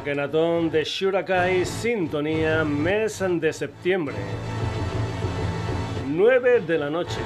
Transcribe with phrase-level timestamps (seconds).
[0.00, 4.14] Akenatón de Shurakai, sintonía, mes de septiembre.
[6.08, 7.20] 9 de la noche.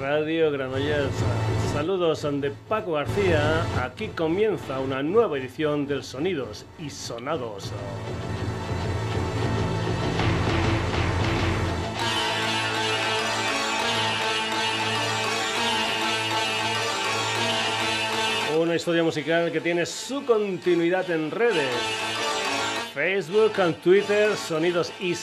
[0.00, 1.12] Radio Granollers.
[1.74, 3.66] Saludos de Paco García.
[3.84, 7.70] Aquí comienza una nueva edición del Sonidos y Sonados.
[18.68, 21.70] Una historia musical que tiene su continuidad en redes.
[22.92, 25.16] Facebook, Twitter, sonidos y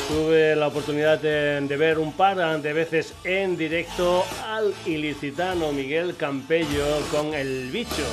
[0.09, 6.87] Tuve la oportunidad de, ver un par de veces en directo al ilicitano Miguel Campello
[7.11, 8.07] con El Bicho.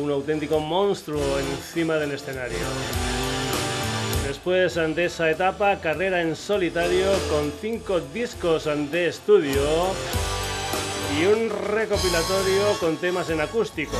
[0.00, 3.21] Un auténtico monstruo encima del escenario.
[4.44, 9.62] Después de esa etapa, carrera en solitario con cinco discos de estudio
[11.16, 13.96] y un recopilatorio con temas en acústico.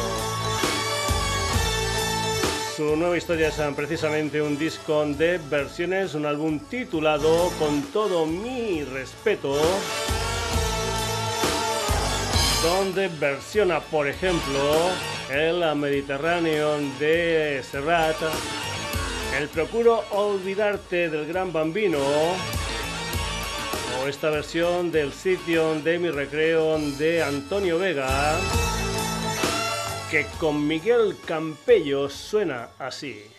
[2.76, 8.82] Su nueva historia es precisamente un disco de versiones, un álbum titulado Con todo mi
[8.82, 9.54] respeto,
[12.64, 14.90] donde versiona, por ejemplo,
[15.30, 18.16] el Mediterráneo de Serrat,
[19.38, 21.98] el Procuro Olvidarte del Gran Bambino,
[24.00, 28.38] o esta versión del sitio de mi recreo de Antonio Vega,
[30.10, 33.31] que con Miguel Campello suena así.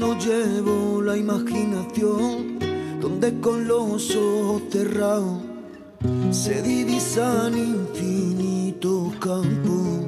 [0.00, 2.58] Donde no llevo la imaginación,
[3.02, 5.42] donde con los ojos cerrados
[6.30, 10.06] se divisan infinitos campos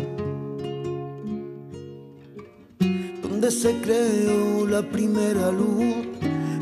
[3.22, 5.94] donde se creó la primera luz,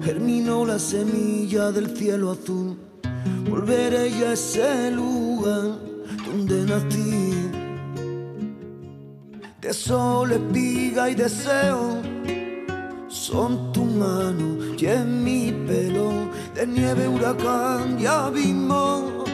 [0.03, 2.77] germinó la semilla del cielo azul.
[3.49, 5.79] Volveré a ese lugar
[6.27, 7.49] donde nací.
[9.61, 12.20] De sol, espiga y deseo
[13.31, 16.11] son tu mano y en mi pelo
[16.55, 19.25] de nieve, huracán y abismo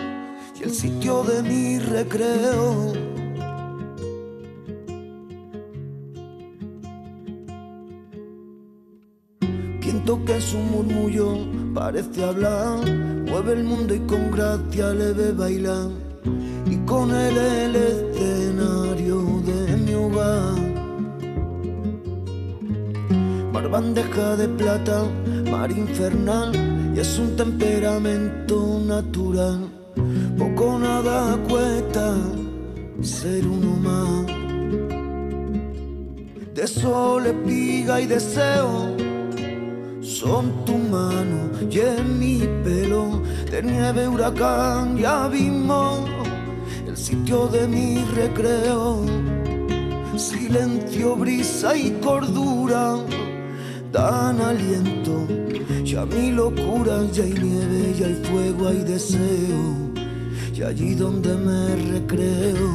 [0.58, 2.92] y el sitio de mi recreo.
[9.80, 11.38] Quien toque su murmullo
[11.74, 12.78] parece hablar,
[13.30, 15.88] mueve el mundo y con gracia le ve bailar,
[16.66, 19.18] y con él el escenario
[19.48, 20.55] de mi hogar.
[23.56, 25.04] Mar bandeja de plata,
[25.50, 26.52] mar infernal,
[26.94, 29.70] y es un temperamento natural
[30.36, 32.14] poco nada cuesta
[33.00, 34.26] ser uno más.
[36.54, 38.94] De sol, espiga y deseo
[40.02, 46.04] son tu mano y en mi pelo, de nieve, huracán y abismo,
[46.86, 49.00] el sitio de mi recreo.
[50.14, 52.96] Silencio, brisa y cordura
[53.92, 55.26] dan aliento.
[55.84, 59.96] Ya mi locura, ya hay nieve, ya hay fuego, hay deseo
[60.56, 62.70] y allí donde me recreo,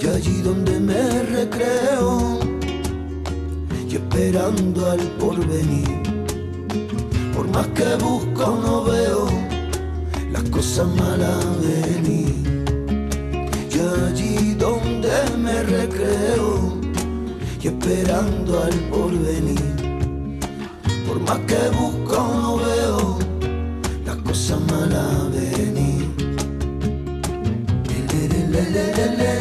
[0.00, 2.38] y allí donde me recreo,
[3.88, 6.02] y esperando al porvenir,
[7.34, 9.26] por más que busco no veo
[10.30, 12.36] las cosas malas venir,
[13.68, 16.80] y allí donde me recreo,
[17.68, 19.60] esperando al porvenir,
[21.06, 23.26] por más que busco no veo
[24.36, 26.06] cosa mala venir.
[28.58, 29.35] La cosa mala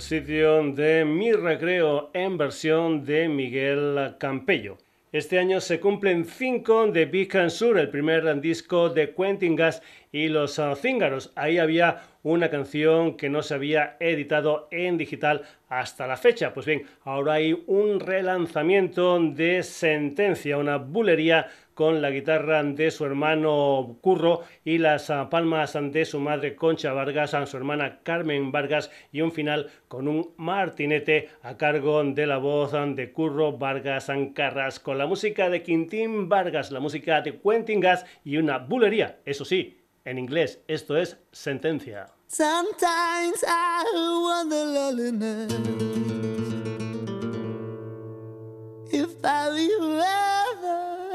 [0.00, 4.78] sitio de mi recreo en versión de Miguel Campello.
[5.12, 9.82] Este año se cumplen cinco de Big Sur, el primer disco de Quentin Gas
[10.12, 11.32] y los Cíngaros.
[11.36, 16.52] Ahí había una canción que no se había editado en digital hasta la fecha.
[16.52, 23.04] Pues bien, ahora hay un relanzamiento de Sentencia, una bulería con la guitarra de su
[23.04, 28.50] hermano Curro y las ah, palmas de su madre Concha Vargas, a su hermana Carmen
[28.50, 34.10] Vargas y un final con un martinete a cargo de la voz de Curro Vargas
[34.34, 39.18] Carras con la música de Quintín Vargas, la música de Quentin Gas y una bulería,
[39.26, 39.76] eso sí,
[40.06, 42.06] en inglés, esto es sentencia.
[42.26, 45.52] Sometimes I loneliness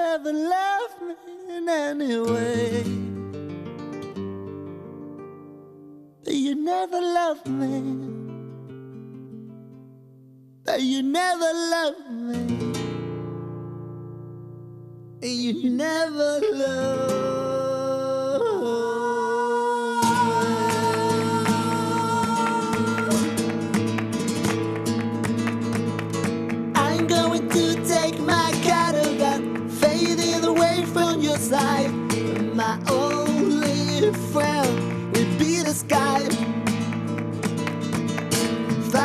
[0.01, 1.15] ever love me
[1.57, 2.83] in any way.
[6.23, 7.73] But you never loved me.
[10.65, 12.61] But you never loved me.
[15.23, 17.50] And You never loved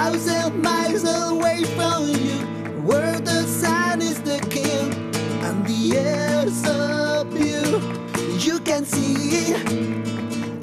[0.06, 2.38] Thousand miles away from you,
[2.86, 4.92] where the sun is the king
[5.42, 7.80] and the air so pure.
[8.38, 9.54] You can see,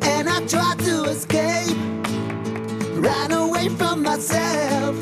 [0.02, 1.76] and I try to escape,
[2.96, 4.93] run away from myself.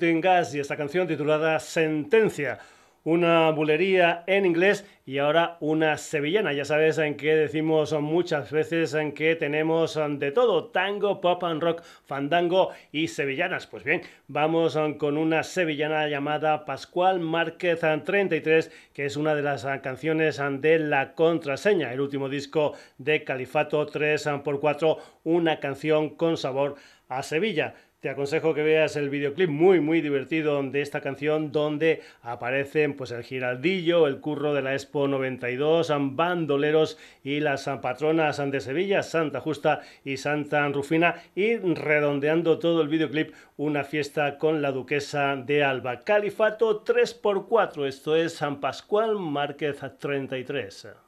[0.00, 2.58] Gas y esta canción titulada Sentencia.
[3.04, 6.54] una bulería en inglés y ahora una sevillana.
[6.54, 11.62] Ya sabes en que decimos muchas veces en que tenemos de todo, tango, pop and
[11.62, 13.66] rock, fandango y sevillanas.
[13.66, 19.66] Pues bien, vamos con una sevillana llamada Pascual Márquez 33, que es una de las
[19.82, 26.76] canciones de La Contraseña, el último disco de Califato 3x4, una canción con sabor
[27.08, 27.74] a Sevilla.
[28.04, 33.12] Te aconsejo que veas el videoclip muy muy divertido de esta canción donde aparecen pues
[33.12, 39.40] el giraldillo, el curro de la Expo 92, bandoleros y las patronas de Sevilla, Santa
[39.40, 45.64] Justa y Santa Rufina y redondeando todo el videoclip una fiesta con la duquesa de
[45.64, 46.00] Alba.
[46.00, 51.03] Califato 3x4, esto es San Pascual Márquez 33.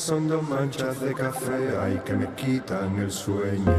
[0.00, 3.70] Son dos manchas de café, ay que me quitan el sueño.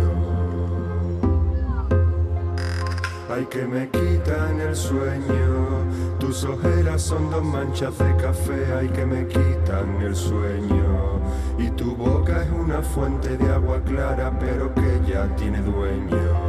[3.28, 5.88] Ay que me quitan el sueño.
[6.20, 11.22] Tus ojeras son dos manchas de café, ay que me quitan el sueño.
[11.58, 16.41] Y tu boca es una fuente de agua clara, pero que ya tiene dueño.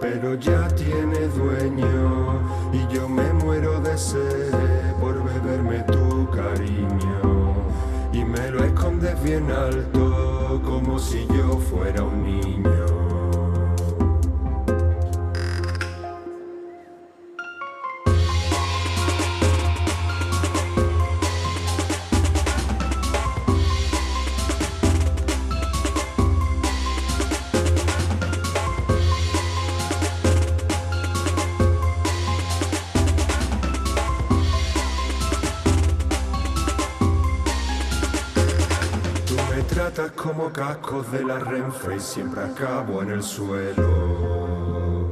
[0.00, 2.40] Pero ya tiene dueño
[2.72, 4.50] y yo me muero de sed
[4.98, 7.54] por beberme tu cariño
[8.12, 12.79] y me lo escondes bien alto como si yo fuera un niño.
[41.70, 45.08] Y siempre acabo en el suelo.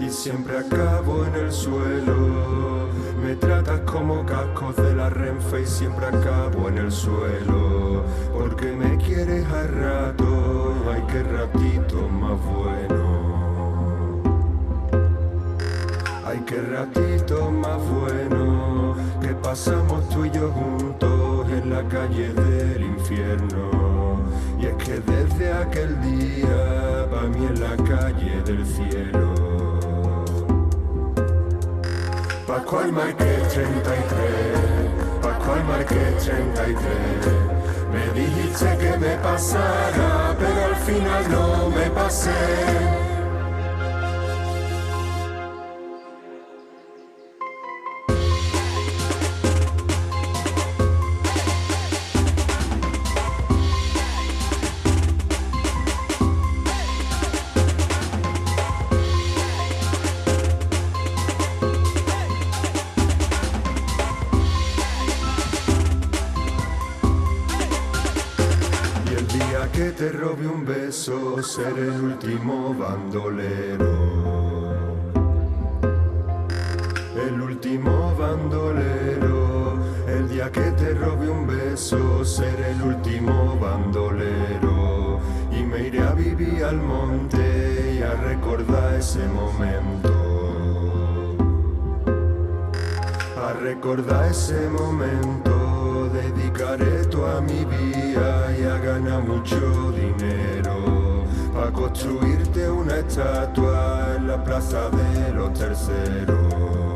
[0.00, 2.88] Y siempre acabo en el suelo.
[3.22, 8.02] Me tratas como cascos de la Renfe y siempre acabo en el suelo.
[8.36, 14.20] Porque me quieres a rato, ay que ratito más bueno.
[16.24, 22.82] Ay que ratito más bueno que pasamos tú y yo juntos en la calle del
[22.82, 23.77] infierno.
[24.60, 29.34] Y es que desde aquel día, para mí en la calle del cielo.
[32.46, 33.68] Pascual Marqués 33,
[35.22, 36.76] Pascual Marqués 33.
[37.92, 43.07] Me dijiste que me pasara, pero al final no me pasé.
[71.48, 73.94] Ser el último bandolero.
[77.26, 85.20] El último bandolero, el día que te robe un beso, ser el último bandolero.
[85.50, 90.12] Y me iré a vivir al monte y a recordar ese momento.
[93.42, 99.56] A recordar ese momento, dedicaré toda mi vida y a ganar mucho
[99.94, 99.97] a
[101.78, 106.87] construirte una estatua en la plaza de los terceros.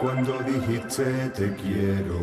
[0.00, 2.18] Cuando dijiste te quiero.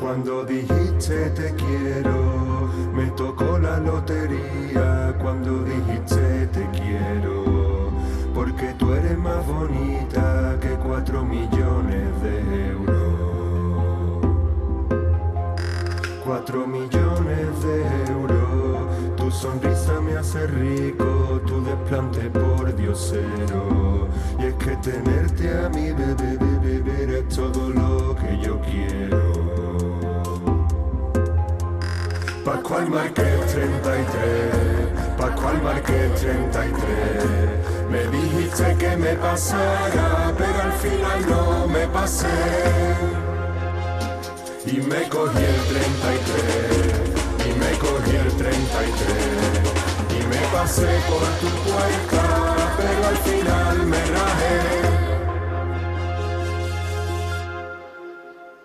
[0.00, 7.90] Cuando dijiste te quiero, me tocó la lotería cuando dijiste te quiero.
[8.34, 12.96] Porque tú eres más bonita que cuatro millones de euros.
[16.24, 18.36] Cuatro millones de euros
[19.36, 21.25] sonrisa me hace rico, tu
[21.76, 24.08] desplante por diosero.
[24.38, 29.36] Y es que tenerte a mí, bebé, bebé, es todo lo que yo quiero.
[32.44, 36.80] Pascual Marqués 33, Pascual Marqués 33.
[37.90, 42.26] Me dijiste que me pasara, pero al final no me pasé.
[44.66, 47.16] Y me cogí el 33
[47.58, 48.56] me cogí el 33
[49.58, 49.75] y me
[50.56, 54.54] pasé por tu puerta, pero al final me rajé.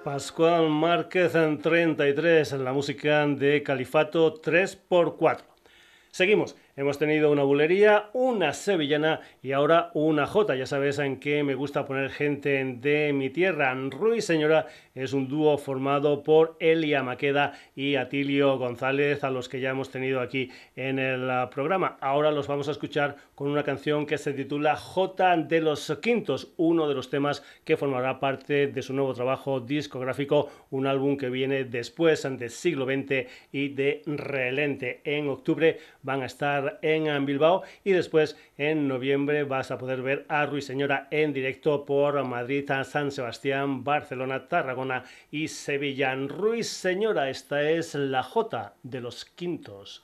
[0.04, 5.44] Pascual Márquez en 33, en la música de Califato 3x4.
[6.12, 6.56] Seguimos.
[6.78, 10.56] Hemos tenido una bulería, una sevillana y ahora una jota.
[10.56, 13.76] Ya sabes en qué me gusta poner gente de mi tierra.
[13.90, 19.60] Ruiz Señora es un dúo formado por Elia Maqueda y Atilio González, a los que
[19.60, 21.98] ya hemos tenido aquí en el ah, programa.
[22.00, 26.54] Ahora los vamos a escuchar con una canción que se titula J de los Quintos,
[26.56, 31.30] uno de los temas que formará parte de su nuevo trabajo discográfico, un álbum que
[31.30, 35.02] viene después del siglo XX y de Relente.
[35.04, 40.26] En octubre van a estar en Bilbao y después en noviembre vas a poder ver
[40.30, 46.16] a Ruiseñora en directo por Madrid, San Sebastián, Barcelona, Tarragona y Sevilla.
[46.16, 50.04] Ruiz Señora, esta es la J de los quintos.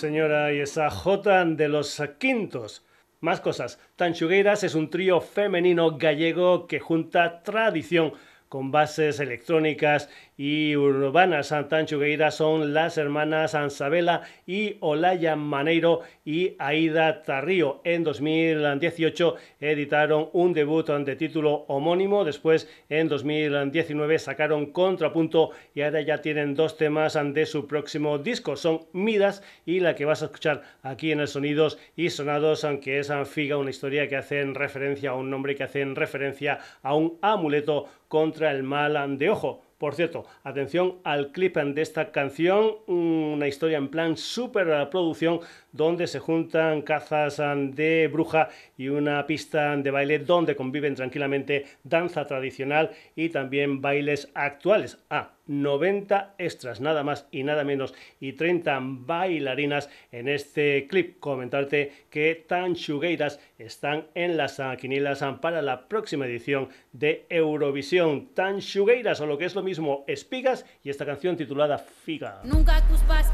[0.00, 2.82] Señora, y esa J de los Quintos.
[3.20, 3.78] Más cosas.
[3.96, 8.14] Tanchugueiras es un trío femenino gallego que junta tradición
[8.50, 11.54] con bases electrónicas y urbanas.
[11.68, 17.80] Tanchugueira son las hermanas Ansabela y Olaya Maneiro y Aida Tarrío.
[17.84, 26.00] En 2018 editaron un debut de título homónimo, después en 2019 sacaron Contrapunto y ahora
[26.00, 30.26] ya tienen dos temas de su próximo disco, son Midas y la que vas a
[30.26, 35.10] escuchar aquí en el Sonidos y Sonados, aunque es Anfiga, una historia que hacen referencia
[35.10, 39.62] a un nombre que hacen referencia a un amuleto contra el mal de ojo.
[39.78, 45.40] Por cierto, atención al clip de esta canción, una historia en plan super producción
[45.72, 52.26] donde se juntan cazas de bruja y una pista de baile donde conviven tranquilamente danza
[52.26, 54.98] tradicional y también bailes actuales.
[55.10, 61.18] Ah, 90 extras, nada más y nada menos, y 30 bailarinas en este clip.
[61.18, 68.28] Comentarte que Tanchugueiras están en las quinielas para la próxima edición de Eurovisión.
[68.32, 72.40] Tanchugueiras, o lo que es lo mismo, espigas, y esta canción titulada Figa.
[72.44, 72.80] Nunca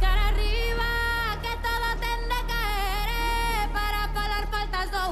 [0.00, 0.65] cara arriba,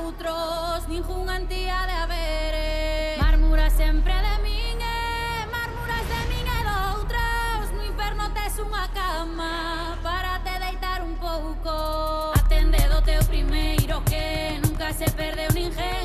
[0.05, 3.19] outros ningún antía de haberes.
[3.19, 8.85] Mármura sempre de min eh, e Mármuras de min e doutros No inferno tes unha
[8.93, 12.33] cama Para te deitar un pouco.
[12.37, 16.04] Atende do teu primeiro que Nunca se perdeu ninguén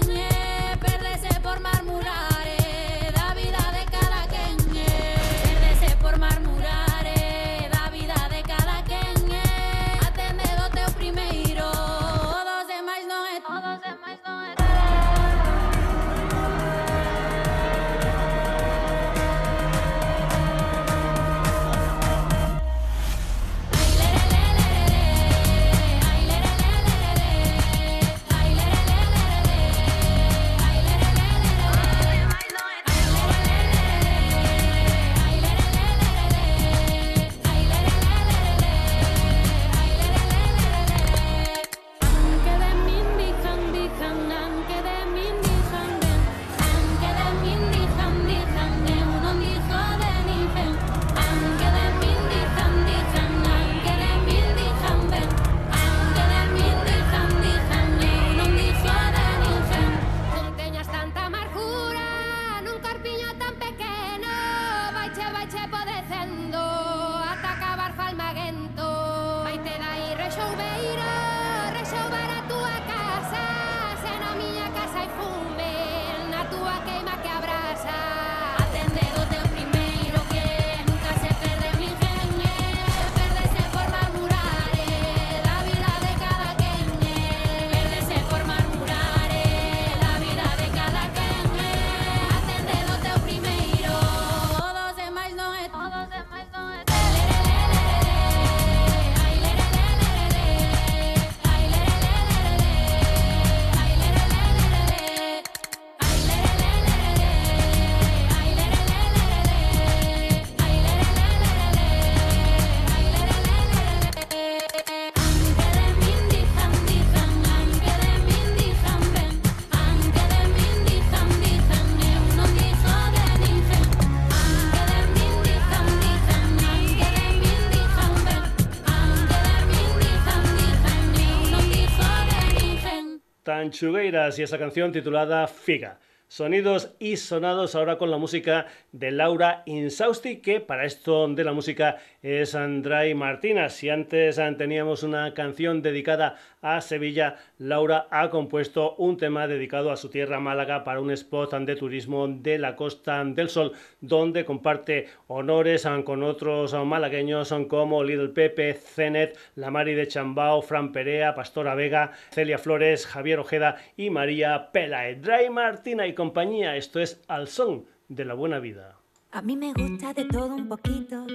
[133.72, 136.00] Y esa canción titulada Figa.
[136.28, 141.54] Sonidos y sonados ahora con la música de Laura Insausti, que para esto de la
[141.54, 143.74] música es Andrei Martínez.
[143.74, 149.98] Si antes teníamos una canción dedicada a Sevilla, Laura ha compuesto un tema dedicado a
[149.98, 155.08] su tierra Málaga para un spot de turismo de la Costa del Sol, donde comparte
[155.28, 161.76] honores con otros malagueños como Little Pepe, Zenet, La Mari de Chambao, Fran Perea, Pastora
[161.76, 165.16] Vega, Celia Flores, Javier Ojeda y María Pelae.
[165.16, 168.98] Dry Martina y compañía, esto es Al Son de la Buena Vida.
[169.32, 171.26] A mí me gusta de todo un poquito,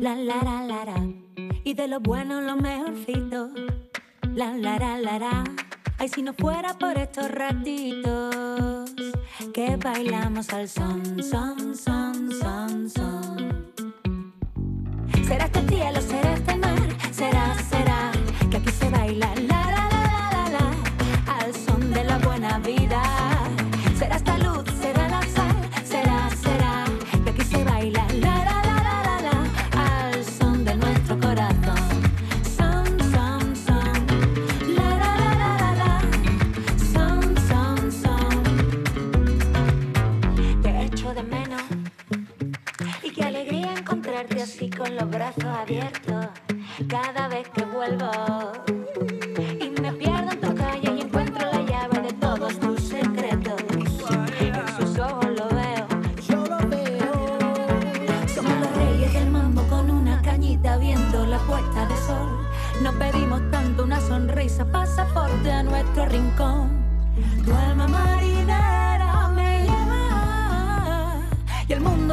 [0.00, 1.06] la la la la, la.
[1.64, 3.50] y de lo bueno lo mejorcito
[4.34, 5.44] la la la la la.
[5.98, 8.90] Ay, si no fuera por estos ratitos
[9.54, 13.72] que bailamos al son, son, son, son, son.
[15.26, 18.12] Será este cielo, será este mar, será, será
[18.50, 19.61] que aquí se baila la
[44.42, 46.26] cambio así con los brazos abiertos
[46.88, 48.10] cada vez que vuelvo.
[49.60, 53.60] Y me pierdo en tu calle y encuentro la llave de todos tus secretos.
[54.40, 55.86] En sus ojos lo veo,
[56.28, 58.28] yo lo veo.
[58.34, 62.46] Somos los reyes del mambo con una cañita viendo la puesta de sol.
[62.82, 66.71] No pedimos tanto una sonrisa, pasaporte a nuestro rincón.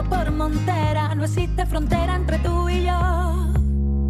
[0.10, 1.15] Por montera.
[1.15, 3.54] No existe frontera entre tú y yo.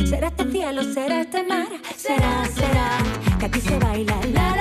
[0.06, 2.98] Será este cielo, será este mar, será, será
[3.38, 4.59] que aquí se baila la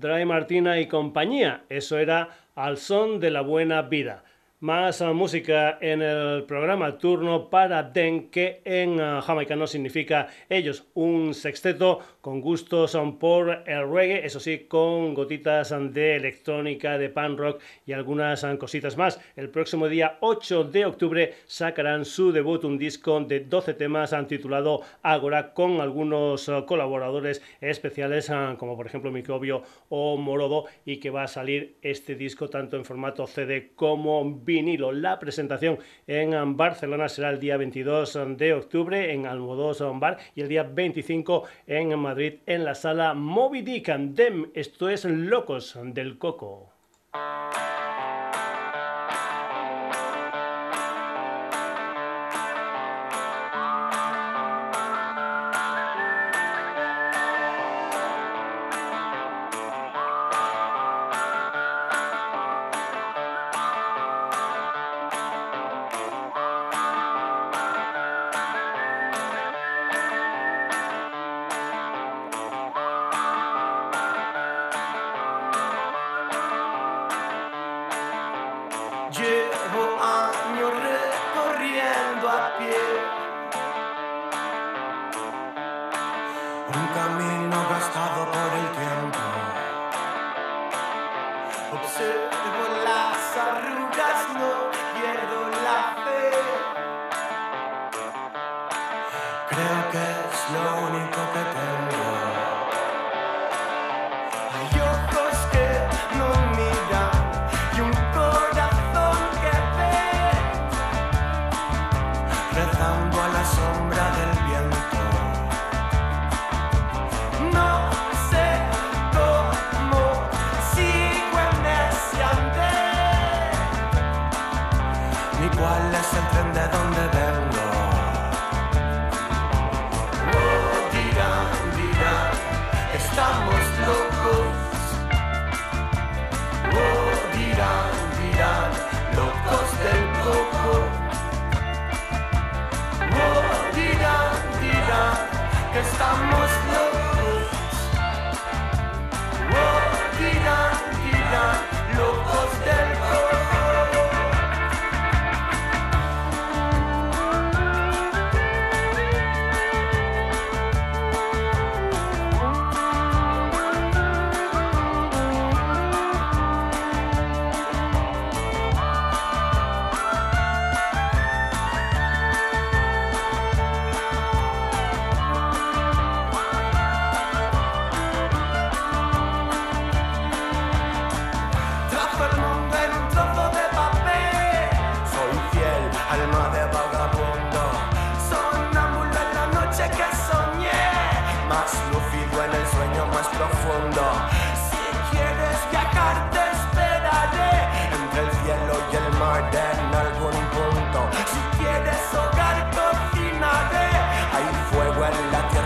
[0.00, 1.64] Dry Martina y compañía.
[1.68, 4.24] Eso era al son de la buena vida.
[4.62, 10.84] Más ah, música en el programa turno para Den, que en ah, jamaicano significa ellos,
[10.92, 17.08] un sexteto con gustos ah, por el reggae, eso sí, con gotitas de electrónica, de
[17.08, 19.18] pan rock y algunas cositas más.
[19.34, 24.82] El próximo día 8 de octubre sacarán su debut, un disco de 12 temas titulado
[25.02, 31.28] Agora, con algunos colaboradores especiales, como por ejemplo Microbio o Morodo, y que va a
[31.28, 34.92] salir este disco tanto en formato CD como vinilo.
[34.92, 40.48] La presentación en Barcelona será el día 22 de octubre en Almodós Bar y el
[40.48, 44.50] día 25 en Madrid en la sala Moby Dick and Dem.
[44.54, 46.72] Esto es Locos del Coco.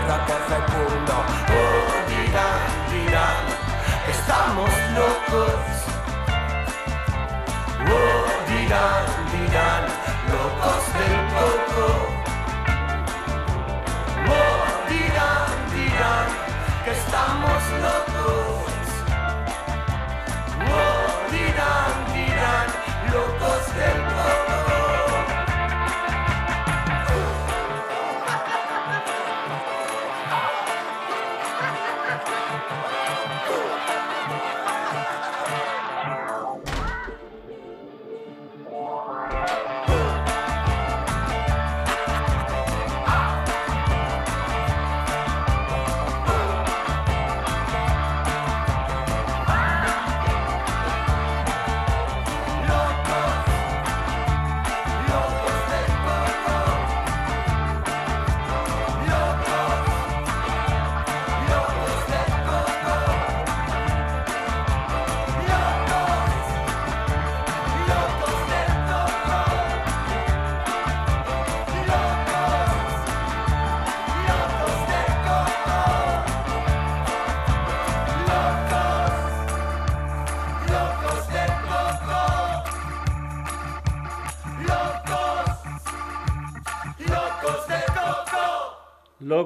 [0.05, 1.13] Tierra que fecundo.
[1.49, 3.45] Oh, dirán, dirán,
[4.09, 5.59] estamos locos.
[7.87, 9.83] Oh, dirán, dirán,
[10.31, 11.87] locos del coco.
[14.27, 16.27] Oh, dirán, dirán,
[16.83, 18.04] que estamos locos.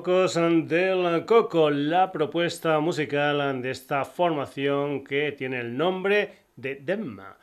[0.09, 7.37] Locos del Coco, la propuesta musical de esta formación que tiene el nombre de Demma.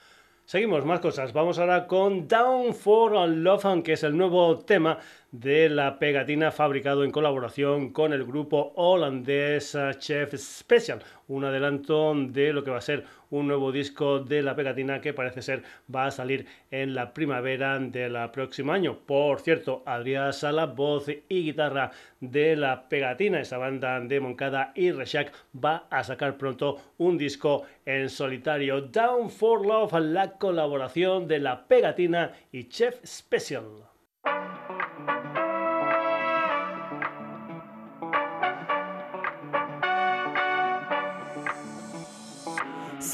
[0.44, 1.32] Seguimos, más cosas.
[1.32, 4.98] Vamos ahora con Down for Love, que es el nuevo tema
[5.40, 11.02] de la pegatina fabricado en colaboración con el grupo holandés Chef Special.
[11.28, 15.12] Un adelanto de lo que va a ser un nuevo disco de la pegatina que
[15.12, 15.62] parece ser
[15.94, 18.98] va a salir en la primavera del próximo año.
[19.04, 24.90] Por cierto, Adrián Sala, voz y guitarra de la pegatina, esa banda de Moncada y
[24.90, 28.80] Reshak, va a sacar pronto un disco en solitario.
[28.80, 33.95] Down for Love, la colaboración de la pegatina y Chef Special.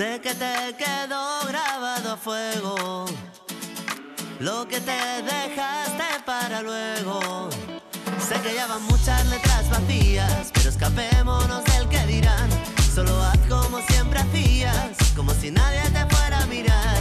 [0.02, 3.04] Sé que te quedó grabado a fuego
[4.40, 7.48] lo que te dejaste para luego.
[8.18, 12.50] Sé que ya van muchas letras vacías, pero escapémonos del que dirán.
[12.92, 17.00] Solo haz como siempre hacías, como si nadie te fuera a mirar.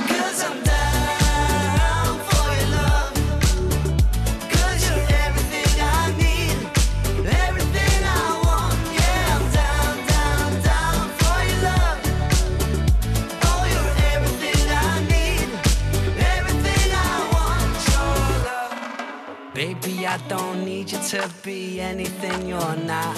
[20.05, 23.15] I don't need you to be anything you're not.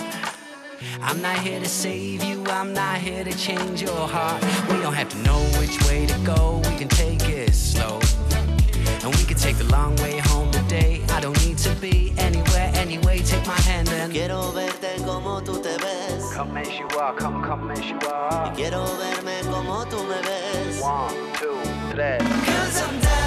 [1.02, 4.41] I'm not here to save you, I'm not here to change your heart.
[4.69, 8.00] We don't have to know which way to go, we can take it slow.
[9.04, 11.02] And we can take the long way home today.
[11.10, 13.19] I don't need to be anywhere anyway.
[13.19, 16.34] Take my hand and quiero verte como tú te ves.
[16.34, 18.50] Come as you are, come, come as you are.
[18.50, 20.82] Y quiero verme como tú me ves.
[20.82, 21.56] One, two,
[21.91, 22.17] three.
[22.46, 23.23] Cause I'm down.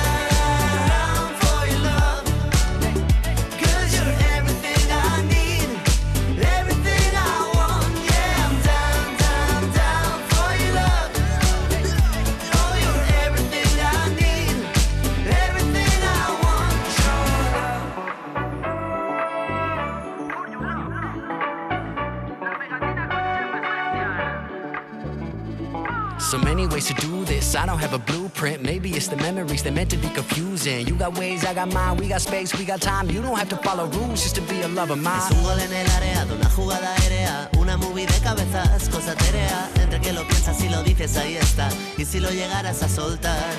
[26.31, 27.55] So many ways to do this.
[27.55, 28.61] I don't have a blueprint.
[28.61, 30.85] Maybe it's the memories that meant to be confusing.
[30.85, 31.99] You got ways, I got mine.
[31.99, 33.09] We got space, we got time.
[33.09, 35.21] You don't have to follow rules just to be a lover mine.
[35.21, 37.49] Es un gol en el área de una jugada aérea.
[37.57, 39.71] Una movie de cabezas, cosa terea.
[39.81, 41.69] Entre que lo piensas y lo dices, ahí está.
[41.97, 43.55] Y si lo llegaras a soltar.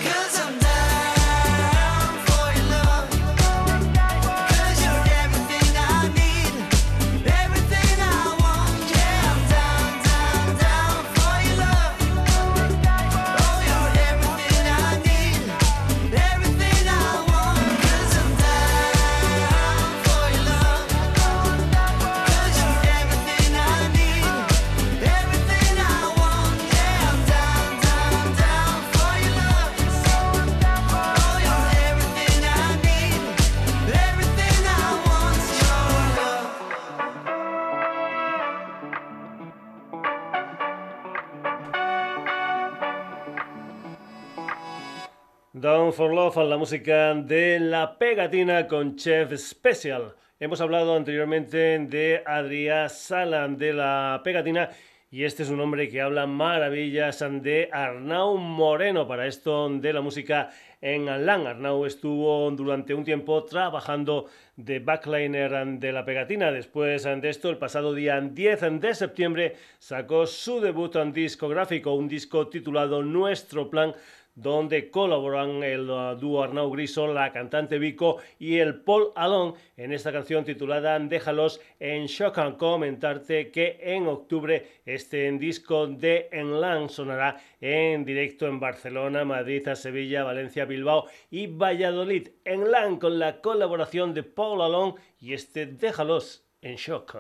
[46.35, 50.13] La música de La Pegatina con Chef Special.
[50.41, 54.69] Hemos hablado anteriormente de Adrián Salan de La Pegatina
[55.09, 60.01] y este es un hombre que habla maravillas de Arnau Moreno para esto de la
[60.01, 60.49] música
[60.81, 61.47] en LAN.
[61.47, 64.25] Arnau estuvo durante un tiempo trabajando
[64.57, 66.51] de backliner de la pegatina.
[66.51, 72.09] Después de esto, el pasado día 10 de septiembre, sacó su debut en discográfico, un
[72.09, 73.95] disco titulado Nuestro Plan
[74.37, 79.91] donde colaboran el uh, dúo Arnau Griso, la cantante Vico y el Paul Alon en
[79.91, 82.37] esta canción titulada Déjalos en Shock.
[82.57, 90.23] Comentarte que en octubre este disco de Enlan sonará en directo en Barcelona, Madrid, Sevilla,
[90.23, 92.29] Valencia, Bilbao y Valladolid.
[92.45, 97.17] Enlan con la colaboración de Paul Alon y este Déjalos en Shock.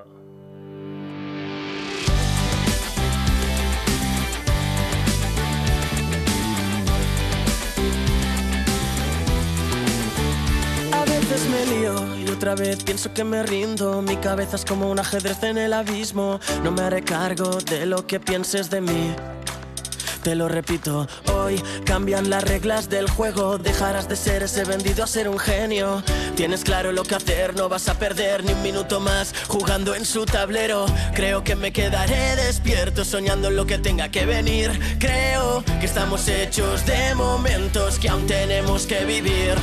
[11.29, 14.01] Veces me lío y otra vez pienso que me rindo.
[14.01, 16.39] Mi cabeza es como un ajedrez en el abismo.
[16.63, 19.13] No me haré cargo de lo que pienses de mí.
[20.23, 21.07] te lo repito.
[21.33, 26.03] Hoy cambian las reglas del juego, dejarás de ser ese vendido a ser un genio.
[26.35, 30.05] Tienes claro lo que hacer, no vas a perder ni un minuto más jugando en
[30.05, 30.85] su tablero.
[31.13, 34.71] Creo que me quedaré despierto soñando en lo que tenga que venir.
[34.99, 39.55] Creo que estamos hechos de momentos que aún tenemos que vivir.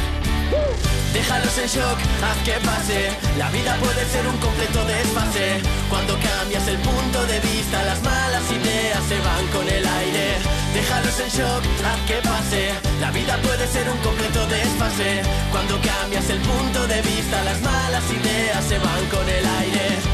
[1.15, 3.11] Déjalos en shock, haz que pase.
[3.39, 5.63] La vida puede ser un completo desfase.
[5.89, 10.39] Cuando cambias el punto de vista, las malas ideas se van con el aire.
[10.75, 12.75] Déjalos en shock, haz que pase.
[13.01, 15.23] La vida puede ser un completo desfase.
[15.53, 20.14] Cuando cambias el punto de vista, las malas ideas se van con el aire.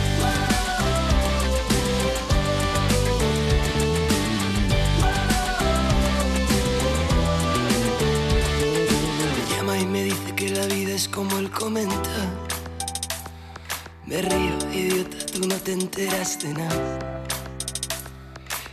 [11.08, 12.10] Como él comenta.
[14.06, 17.24] Me río, idiota, tú no te enteras de nada.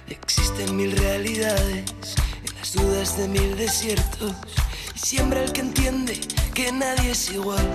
[0.09, 1.85] Existen mil realidades
[2.43, 4.33] en las dudas de mil desiertos.
[4.95, 6.19] Y siembra el que entiende
[6.53, 7.67] que nadie es igual.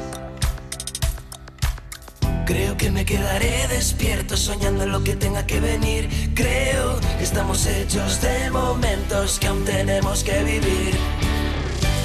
[2.44, 6.32] Creo que me quedaré despierto soñando lo que tenga que venir.
[6.34, 11.21] Creo que estamos hechos de momentos que aún tenemos que vivir.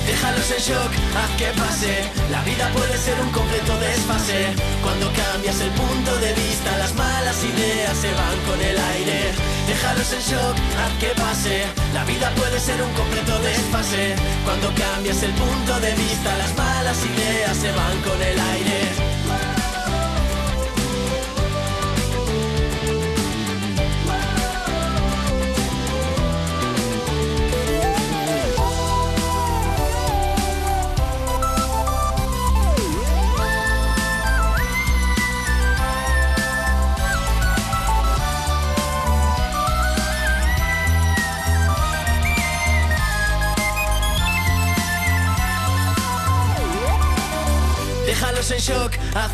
[0.07, 2.09] Déjalos en shock, haz que pase.
[2.31, 4.55] La vida puede ser un completo desfase.
[4.81, 9.33] Cuando cambias el punto de vista, las malas ideas se van con el aire.
[9.67, 11.65] Déjalos en shock, haz que pase.
[11.93, 14.15] La vida puede ser un completo desfase.
[14.45, 18.96] Cuando cambias el punto de vista, las malas ideas se van con el aire.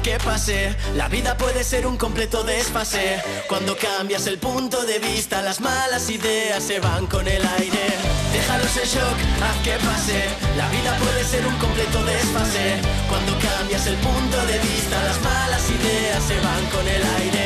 [0.03, 0.75] Que pase.
[0.95, 3.23] La vida puede ser un completo desfase.
[3.47, 7.85] Cuando cambias el punto de vista, las malas ideas se van con el aire.
[8.33, 10.19] Déjalos en shock, haz que pase.
[10.57, 12.81] La vida puede ser un completo desfase.
[13.07, 17.45] Cuando cambias el punto de vista, las malas ideas se van con el aire.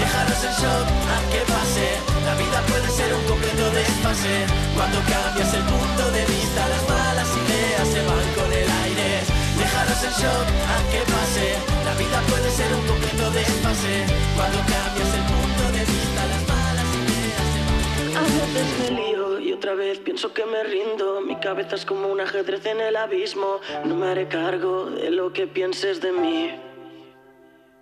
[0.00, 1.86] Déjalos en shock, haz que pase.
[2.24, 4.34] La vida puede ser un completo desfase.
[4.74, 8.77] Cuando cambias el punto de vista, las malas ideas se van con el aire.
[9.88, 11.46] En shock, aunque pase.
[11.84, 14.04] La vida puede ser un completo desfase.
[14.36, 19.52] Cuando cambias el punto de vista, las malas ideas se A veces me lío y
[19.52, 21.20] otra vez pienso que me rindo.
[21.22, 23.60] Mi cabeza es como un ajedrez en el abismo.
[23.84, 26.50] No me haré cargo de lo que pienses de mí.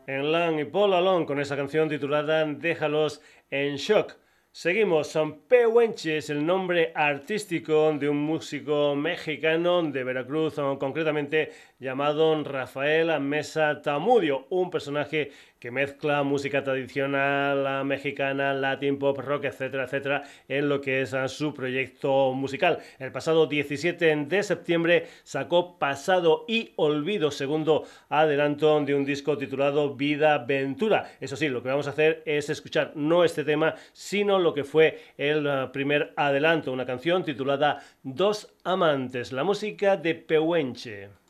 [0.07, 4.15] En Lan y Paul Alon con esa canción titulada Déjalos en shock.
[4.59, 12.43] Seguimos, San Pehuenche es el nombre artístico de un músico mexicano de Veracruz, concretamente llamado
[12.43, 15.31] Rafael Mesa Tamudio, un personaje
[15.67, 21.27] que mezcla música tradicional mexicana, latin pop, rock, etcétera, etcétera, en lo que es ah,
[21.27, 22.79] su proyecto musical.
[23.01, 29.97] El pasado 17 de septiembre sacó Pasado y Olvido, segundo adelanto de un disco titulado
[29.97, 31.11] Vida Ventura.
[31.21, 34.63] Eso sí, lo que vamos a hacer es escuchar no este tema, sino lo que
[34.63, 41.26] fue el ah, primer adelanto, una canción titulada Dos Amantes, la música de Pehuenche.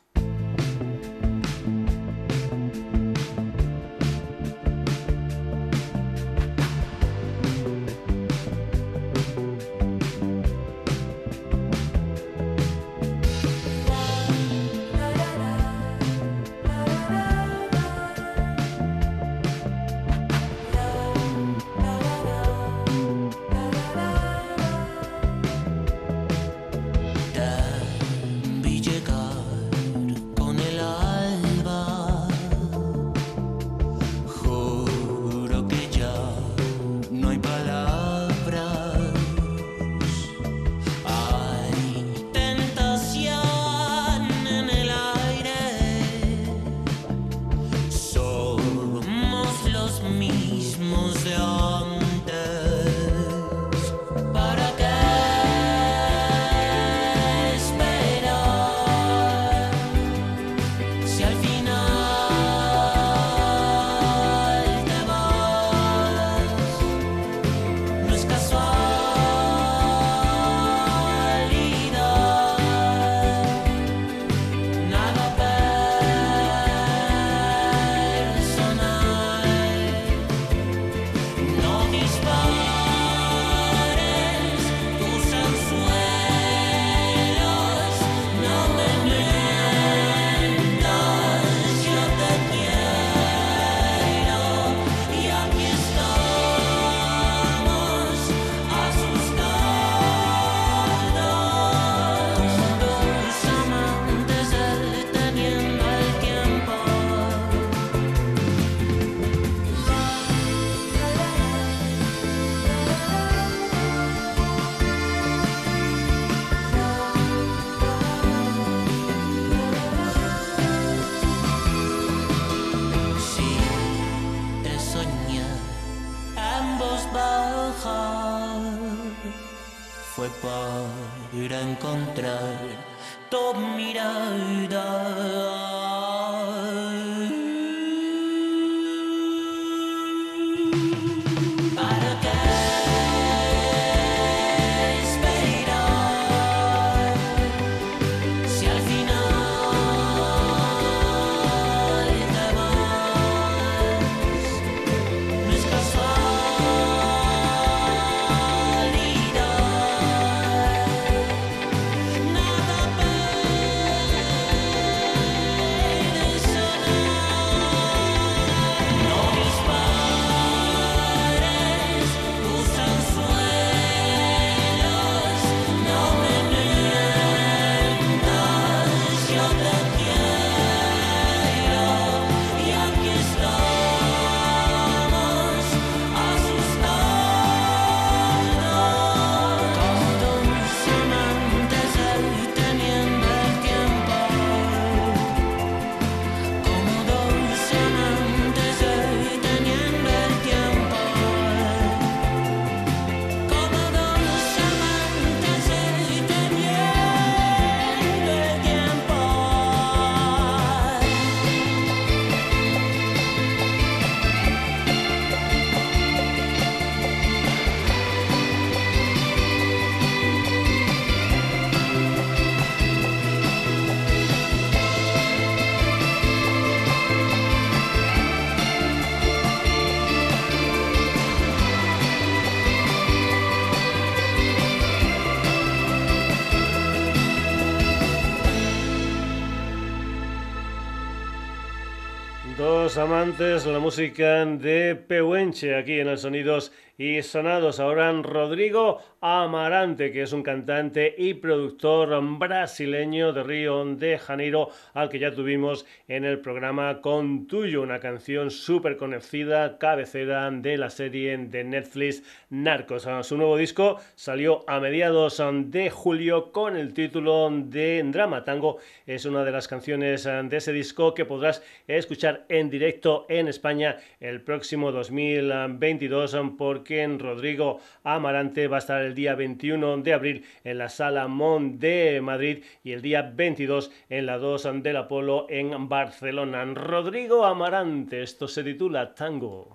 [242.97, 247.79] Amantes la música de Pehuenche aquí en el Sonidos y Sonados.
[247.79, 255.09] Ahora Rodrigo Amarante, que es un cantante y productor brasileño de Río de Janeiro, al
[255.09, 260.89] que ya tuvimos en el programa Con Tuyo, una canción súper conocida, cabecera de la
[260.89, 263.07] serie de Netflix Narcos.
[263.21, 268.77] Su nuevo disco salió a mediados de julio con el título de Drama Tango.
[269.05, 273.97] Es una de las canciones de ese disco que podrás escuchar en directo en España
[274.19, 280.77] el próximo 2022 porque Rodrigo Amarante va a estar el día 21 de abril en
[280.77, 285.89] la Sala Mon de Madrid y el día 22 en la 2 del Apolo en
[285.89, 286.63] Barcelona.
[286.65, 289.71] Rodrigo Amarante, esto se titula Tango.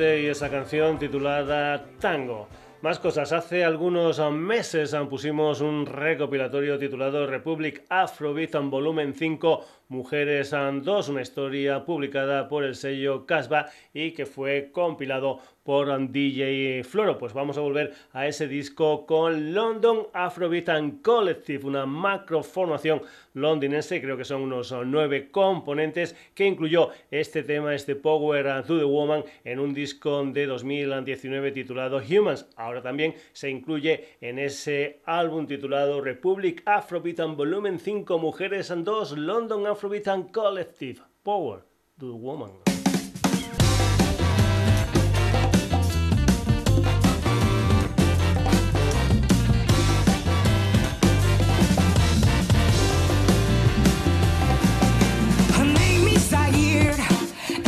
[0.00, 2.46] Y esa canción titulada Tango.
[2.82, 10.52] Más cosas, hace algunos meses pusimos un recopilatorio titulado Republic Afrobeat en volumen 5 Mujeres
[10.52, 16.82] and 2, una historia publicada por el sello Casbah y que fue compilado por DJ
[16.84, 17.16] Floro.
[17.16, 23.00] Pues vamos a volver a ese disco con London Afrobeat and Collective, una macroformación
[23.34, 28.84] londinense, creo que son unos nueve componentes que incluyó este tema, este Power to the
[28.84, 32.46] Woman, en un disco de 2019 titulado Humans.
[32.56, 38.84] Ahora también se incluye en ese álbum titulado Republic Afrobeat and Volumen 5 Mujeres and
[38.84, 41.62] 2 London Afrobeat Afrobeat and Collective Power
[42.00, 42.50] to the Woman.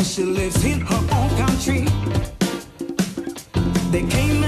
[0.02, 1.86] She lives in her own country.
[3.90, 4.39] They came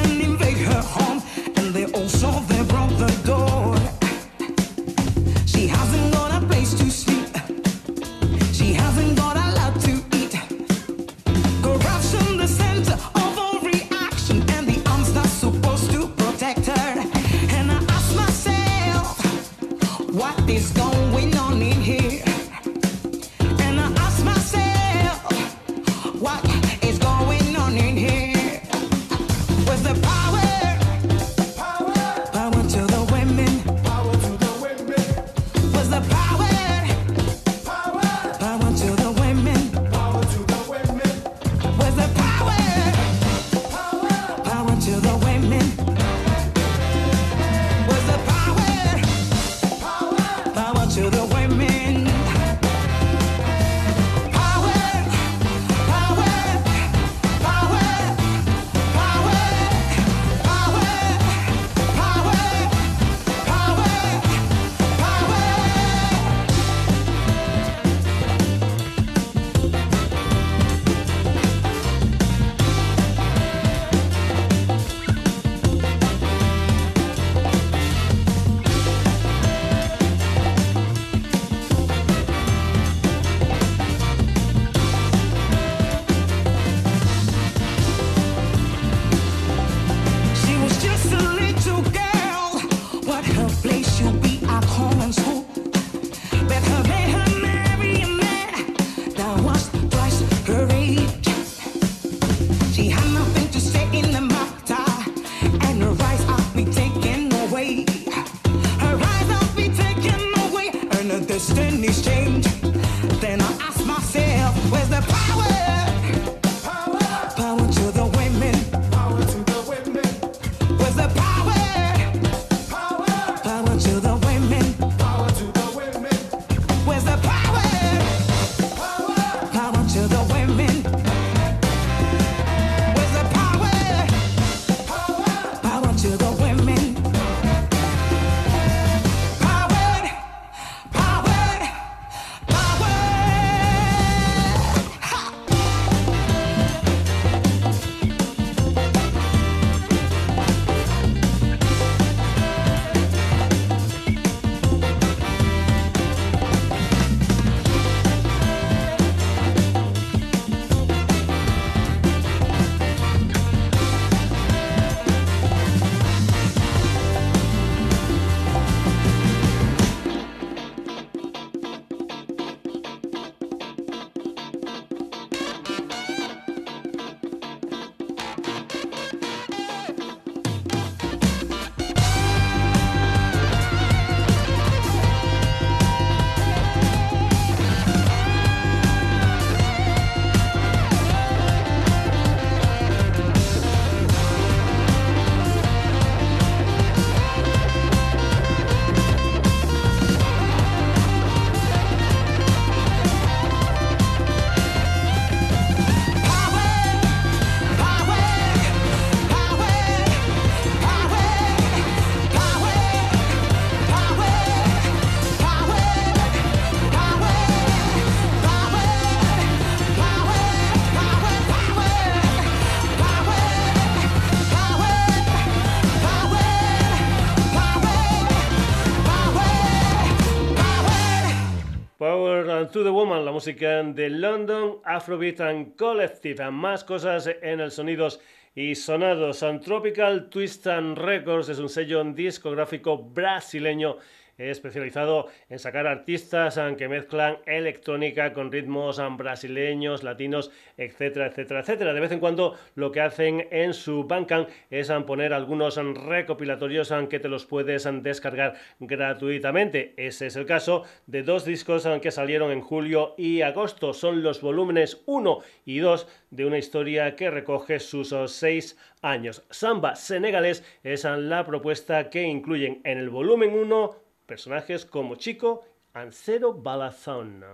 [233.33, 236.51] música de London Afrobeat and Collective.
[236.51, 238.20] Más cosas en el Sonidos
[238.55, 239.45] y Sonados.
[239.64, 243.97] Tropical Twist and Records es un sello discográfico brasileño
[244.39, 251.95] especializado en sacar artistas que mezclan electrónica con ritmos brasileños, latinos, etcétera, etcétera, etcétera.
[251.95, 257.20] De vez en cuando lo que hacen en su Bandcamp es poner algunos recopilatorios que
[257.20, 259.95] te los puedes descargar gratuitamente.
[259.97, 263.93] Ese es el caso de dos discos que salieron en julio y agosto.
[263.93, 269.45] Son los volúmenes 1 y 2 de una historia que recoge sus seis años.
[269.51, 274.01] Samba Senegalés es la propuesta que incluyen en el volumen 1
[274.33, 275.62] personajes como Chico
[275.93, 277.45] Ancero Balazón.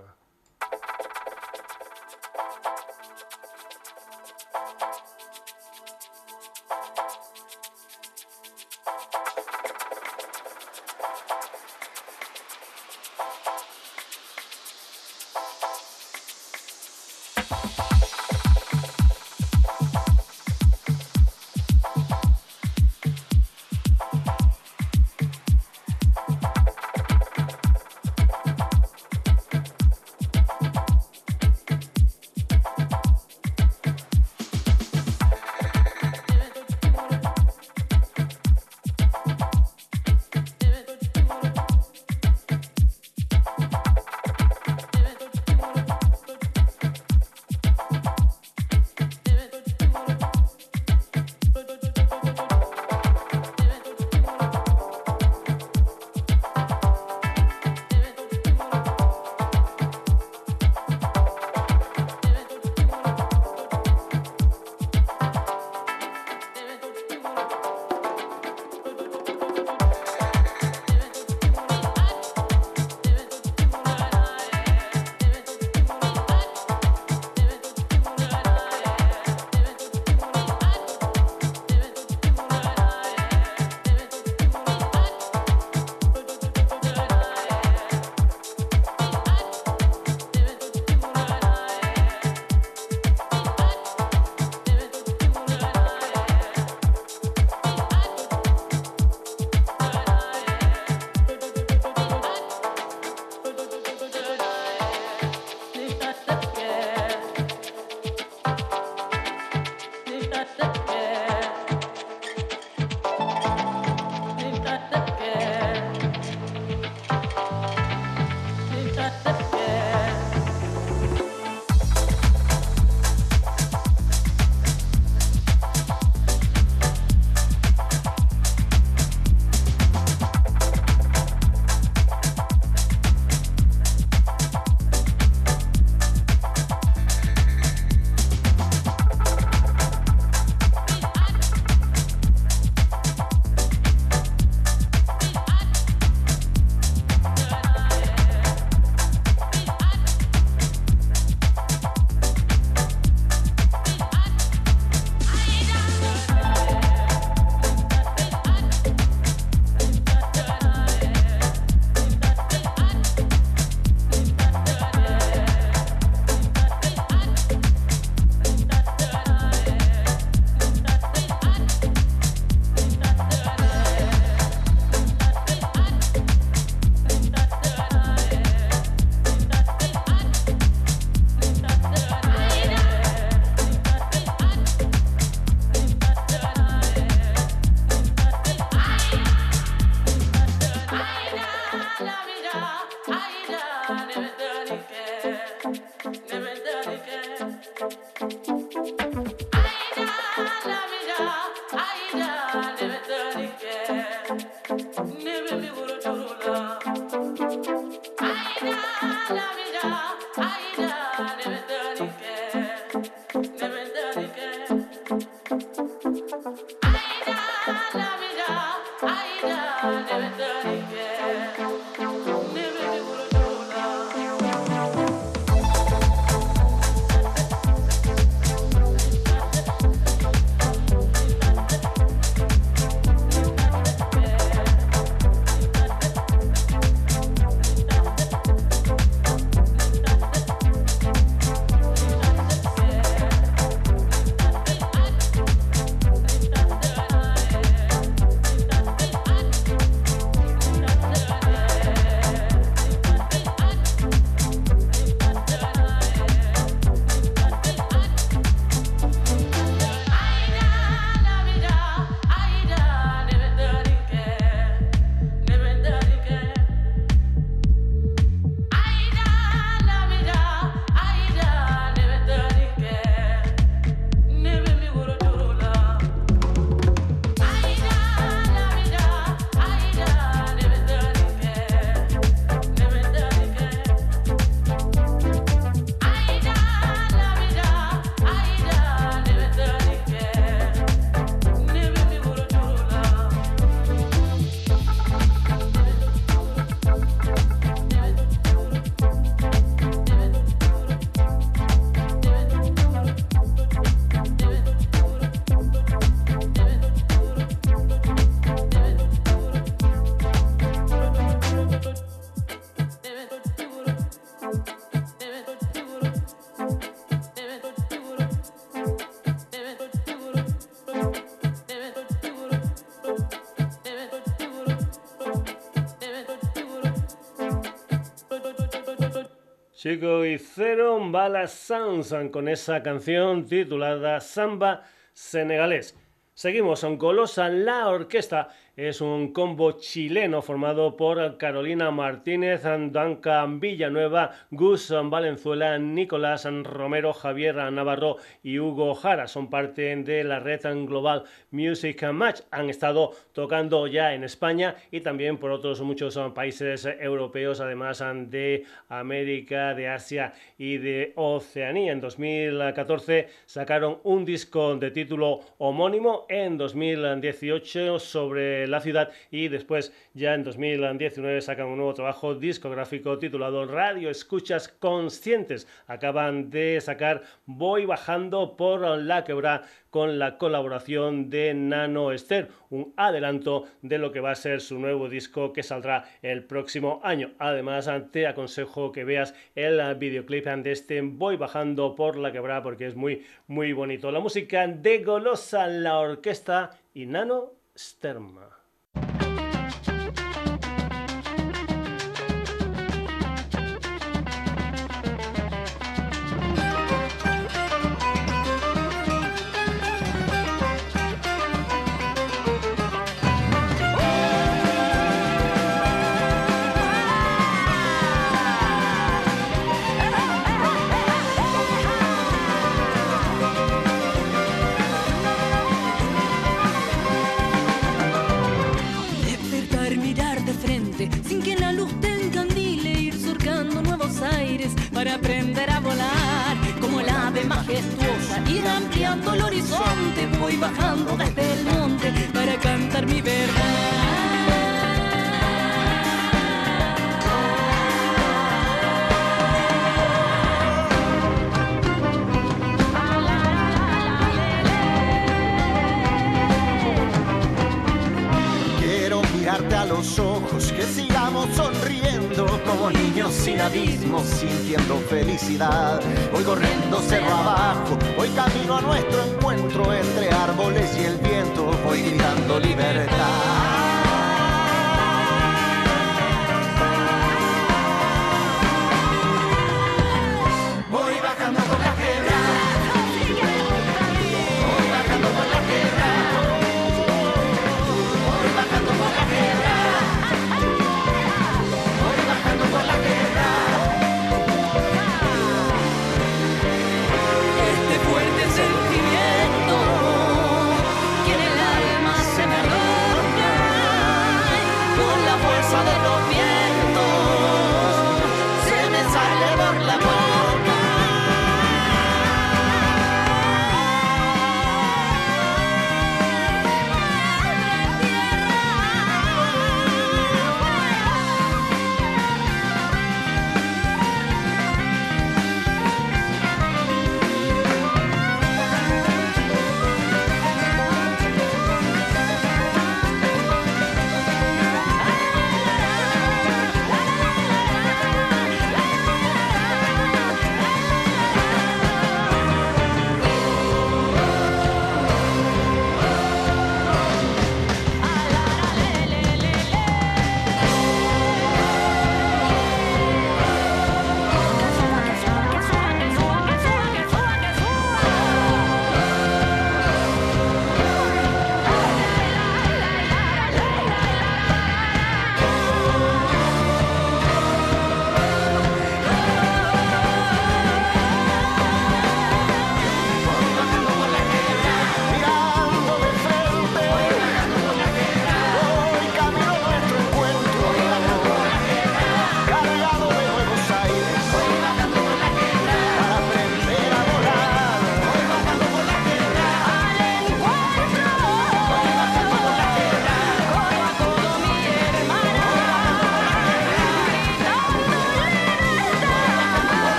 [329.88, 334.82] Chico y Cero Bala Sounds con esa canción titulada Samba
[335.14, 335.96] Senegalés.
[336.34, 338.48] Seguimos con Golosa La Orquesta
[338.78, 347.56] es un combo chileno formado por Carolina Martínez, Duncan Villanueva, Gus Valenzuela, Nicolás Romero, Javier
[347.72, 349.26] Navarro y Hugo Jara.
[349.26, 352.42] Son parte de la red Global Music Match.
[352.52, 357.98] Han estado tocando ya en España y también por otros muchos países europeos, además
[358.28, 361.90] de América, de Asia y de Oceanía.
[361.90, 366.26] En 2014 sacaron un disco de título homónimo.
[366.28, 373.18] En 2018 sobre la ciudad y después ya en 2019 sacan un nuevo trabajo discográfico
[373.18, 375.66] titulado Radio Escuchas Conscientes.
[375.86, 382.92] Acaban de sacar Voy bajando por la quebra con la colaboración de Nano Esther, un
[382.96, 387.32] adelanto de lo que va a ser su nuevo disco que saldrá el próximo año.
[387.38, 392.86] Además, te aconsejo que veas el videoclip de este Voy bajando por la quebra porque
[392.86, 394.10] es muy muy bonito.
[394.12, 398.57] La música de Golosa, la orquesta y Nano Sterma.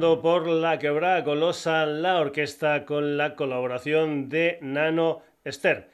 [0.00, 5.88] Por la quebrada colosa la orquesta con la colaboración de Nano Esther.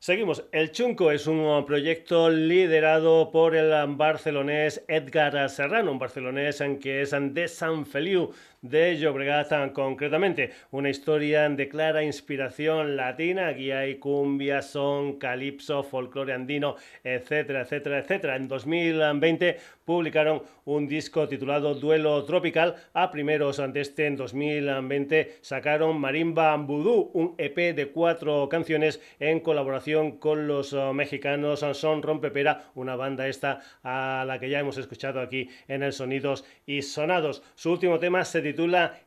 [0.00, 0.44] Seguimos.
[0.50, 7.14] El Chunco es un proyecto liderado por el barcelonés Edgar Serrano, un barcelonés que es
[7.16, 8.32] de San Feliu
[8.64, 10.50] de Llobregat concretamente.
[10.70, 13.48] Una historia de clara inspiración latina.
[13.48, 18.36] Aquí hay cumbia, son, calipso, folclore andino, etcétera, etcétera, etcétera.
[18.36, 22.76] En 2020 publicaron un disco titulado Duelo Tropical.
[22.94, 29.40] A primeros de este en 2020 sacaron Marimba Voodoo, un EP de cuatro canciones en
[29.40, 34.78] colaboración con los uh, mexicanos Son Rompepera, una banda esta a la que ya hemos
[34.78, 37.42] escuchado aquí en el Sonidos y Sonados.
[37.54, 38.53] Su último tema se titula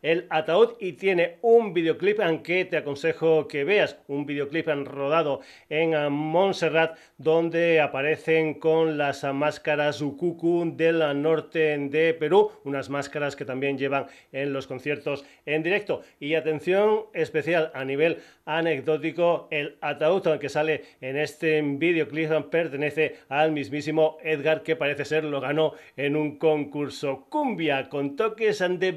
[0.02, 6.12] El Ataúd y tiene un videoclip que te aconsejo que veas, un videoclip rodado en
[6.12, 13.78] Montserrat donde aparecen con las máscaras Ukuku del norte de Perú, unas máscaras que también
[13.78, 16.02] llevan en los conciertos en directo.
[16.20, 23.52] Y atención especial a nivel anecdótico, el ataúd que sale en este videoclip pertenece al
[23.52, 28.92] mismísimo Edgar que parece ser lo ganó en un concurso cumbia con toques de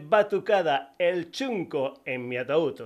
[0.98, 2.80] el chunco en mi ataúd.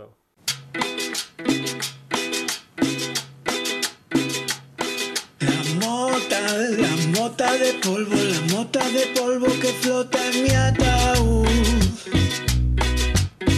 [6.79, 11.47] la mota de polvo, la mota de polvo que flota en mi ataúd.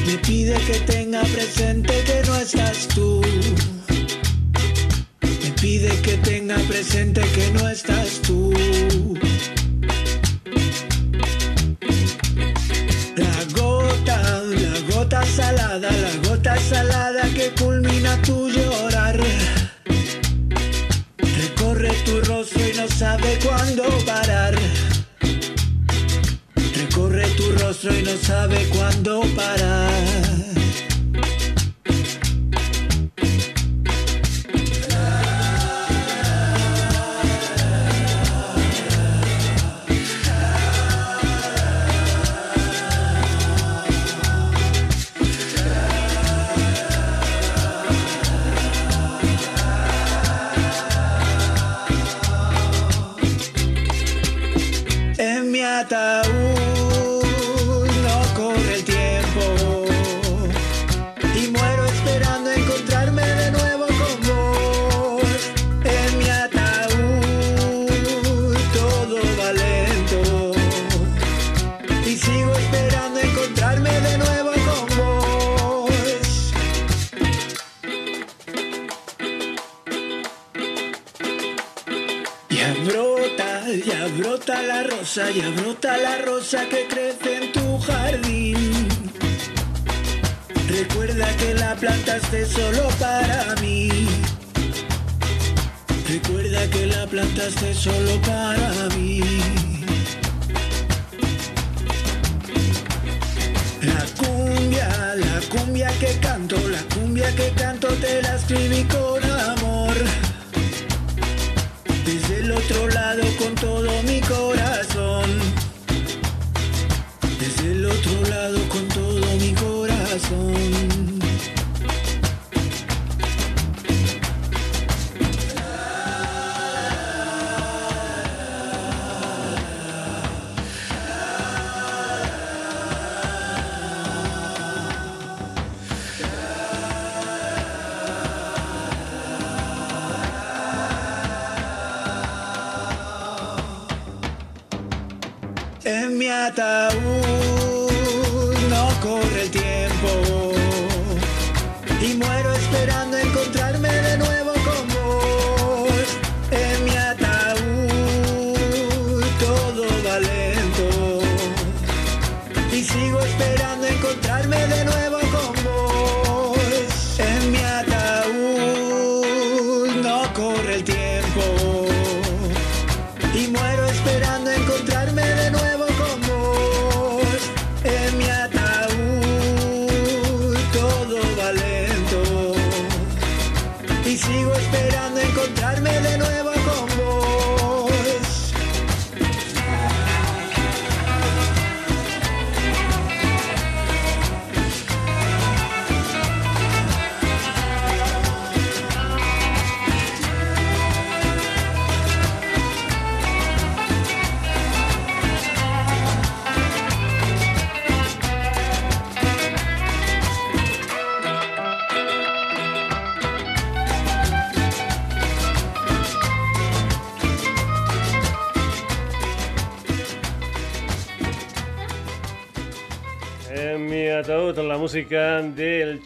[0.06, 3.22] Me pide que tenga presente que no estás tú.
[5.22, 8.52] Me pide que tenga presente que no estás tú.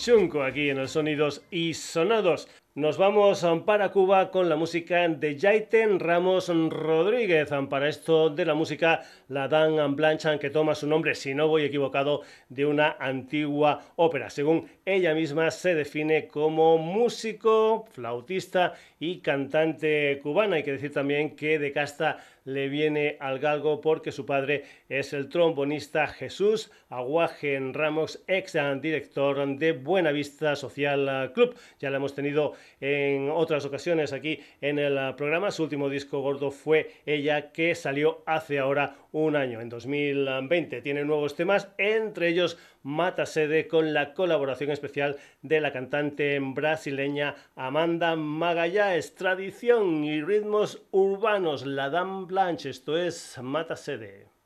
[0.00, 2.48] Del chunco aquí en los sonidos y sonados.
[2.74, 7.50] Nos vamos um, para Cuba con la música de Jaiten Ramos Rodríguez.
[7.50, 11.48] Um, para esto de la música, la Dan Blanche, que toma su nombre, si no
[11.48, 14.30] voy equivocado, de una antigua ópera.
[14.30, 20.56] Según ella misma, se define como músico, flautista y cantante cubana.
[20.56, 22.18] Hay que decir también que de casta
[22.50, 29.46] le viene al galgo porque su padre es el trombonista Jesús Aguajen Ramos, ex director
[29.56, 31.54] de Buenavista Social Club.
[31.78, 35.52] Ya la hemos tenido en otras ocasiones aquí en el programa.
[35.52, 40.82] Su último disco gordo fue ella que salió hace ahora un año, en 2020.
[40.82, 47.34] Tiene nuevos temas, entre ellos Mata Sede con la colaboración especial de la cantante brasileña
[47.54, 49.14] Amanda Magallanes.
[49.14, 54.39] Tradición y ritmos urbanos, la Dame Blanche, esto es Mata Sede.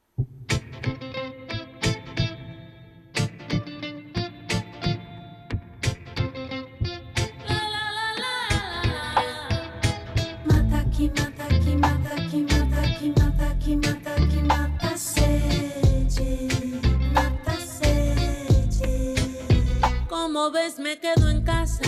[20.51, 21.83] Ves me quedo en casa,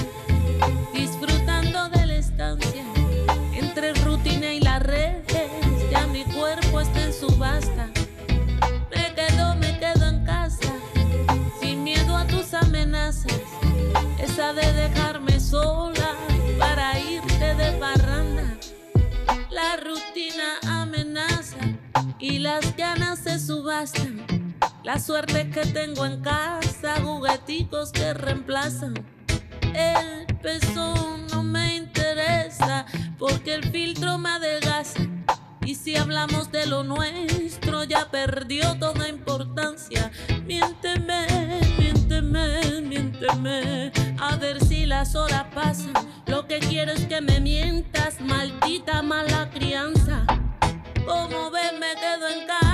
[0.95, 2.85] disfrutando de la estancia,
[3.53, 5.25] entre rutina y las redes,
[5.91, 7.91] ya mi cuerpo está en subasta.
[8.95, 10.73] Me quedo, me quedo en casa,
[11.61, 13.41] sin miedo a tus amenazas,
[14.19, 16.15] esa de dejarme sola
[16.59, 18.57] para irte de parranda.
[19.51, 21.59] La rutina amenaza
[22.19, 24.46] y las ganas se subastan.
[24.87, 28.95] La suerte que tengo en casa, jugueticos que reemplazan.
[29.75, 32.87] El peso no me interesa
[33.19, 35.01] porque el filtro me adelgaza.
[35.65, 40.13] Y si hablamos de lo nuestro, ya perdió toda importancia.
[40.45, 41.27] Miénteme,
[41.81, 43.91] miénteme, miénteme.
[44.21, 45.95] A ver si las horas pasan.
[46.27, 50.25] Lo que quiero es que me mientas, maldita mala crianza.
[51.05, 52.66] Como ves, me quedo en casa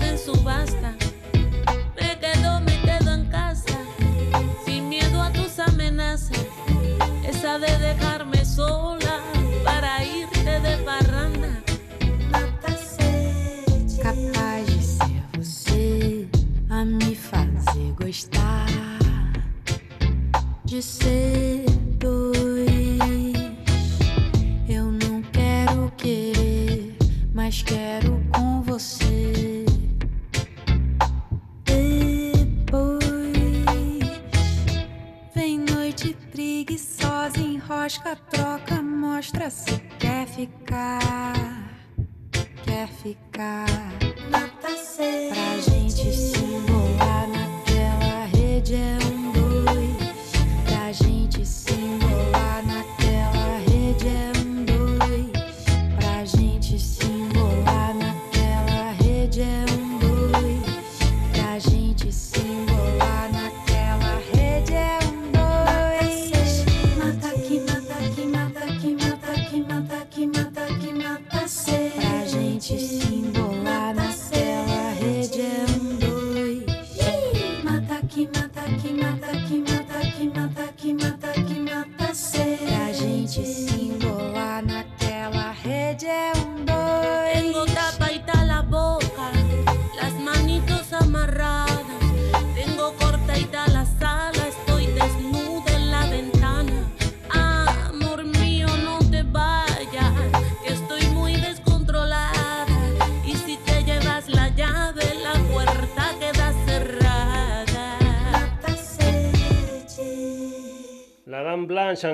[0.00, 0.94] en subasta.
[1.96, 3.78] Me quedo, me quedo en casa,
[4.64, 6.46] sin miedo a tus amenazas,
[7.24, 9.20] esa de dejarme sola
[9.64, 11.62] para irte de parranda.
[14.02, 16.28] Capaz de ser você
[16.70, 18.68] a me fazer gostar
[20.64, 21.67] de ser
[37.88, 41.32] enrosca, troca, mostra se quer ficar.
[42.62, 43.66] Quer ficar.
[44.30, 44.68] Nota
[45.30, 50.32] pra gente se embolar naquela rede é um dois.
[50.66, 52.62] Pra gente se embolar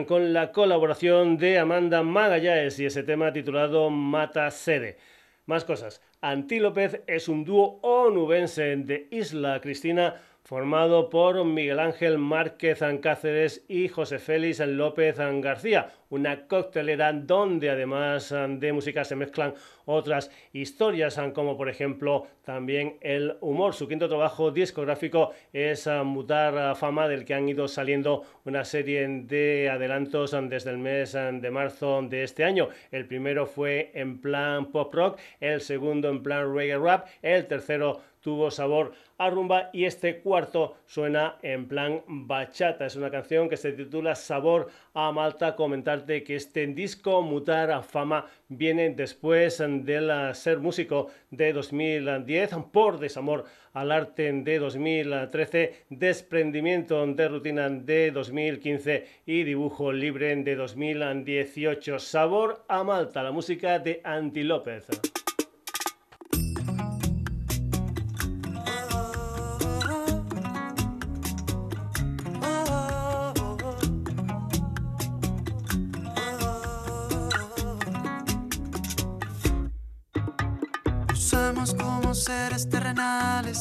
[0.07, 4.97] con la colaboración de Amanda Magallanes y ese tema titulado Mata Sede.
[5.45, 6.01] Más cosas.
[6.23, 13.89] Antílopez es un dúo onubense de Isla Cristina formado por Miguel Ángel Márquez Cáceres y
[13.89, 19.55] José Félix López García, una coctelera donde además de música se mezclan
[19.87, 23.73] otras historias, como por ejemplo también el humor.
[23.73, 29.71] Su quinto trabajo discográfico es Mutar Fama, del que han ido saliendo una serie de
[29.71, 32.69] adelantos desde el mes de marzo de este año.
[32.91, 38.01] El primero fue en plan pop rock, el segundo en plan reggae rap, el tercero
[38.25, 42.87] tuvo sabor a rumba y este cuarto suena en plan bachata.
[42.87, 45.55] Es una canción que se titula Sabor a Malta.
[45.55, 52.51] Comentar comentarte que este disco Mutar a Fama viene después del Ser Músico de 2010
[52.73, 53.45] por desamor
[53.75, 61.99] al arte de 2013, desprendimiento de rutina de 2015 y dibujo libre de 2018.
[61.99, 64.87] Sabor a Malta, la música de Anti López.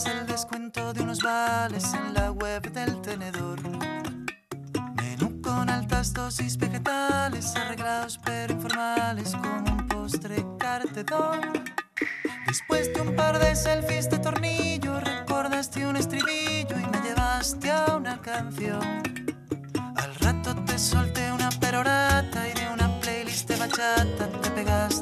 [0.06, 3.60] El descuento de unos vales en la web del tenedor.
[4.96, 11.40] Menú con altas dosis vegetales, arreglados pero informales, como un postre cartedor.
[12.48, 17.96] Después de un par de selfies de tornillo, recordaste un estribillo y me llevaste a
[17.96, 19.04] una canción.
[19.96, 24.93] Al rato te solté una perorata y de una playlist de bachata te pegaste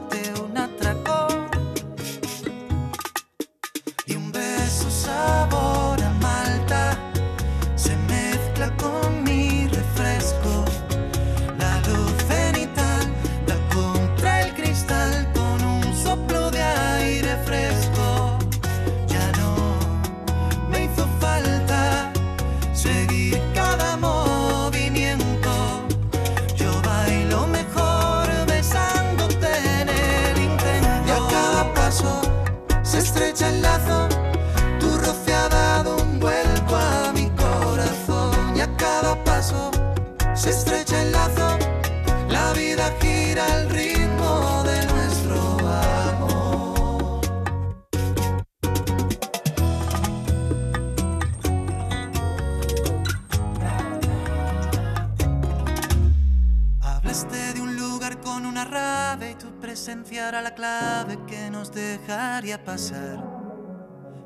[60.27, 63.18] era la clave que nos dejaría pasar.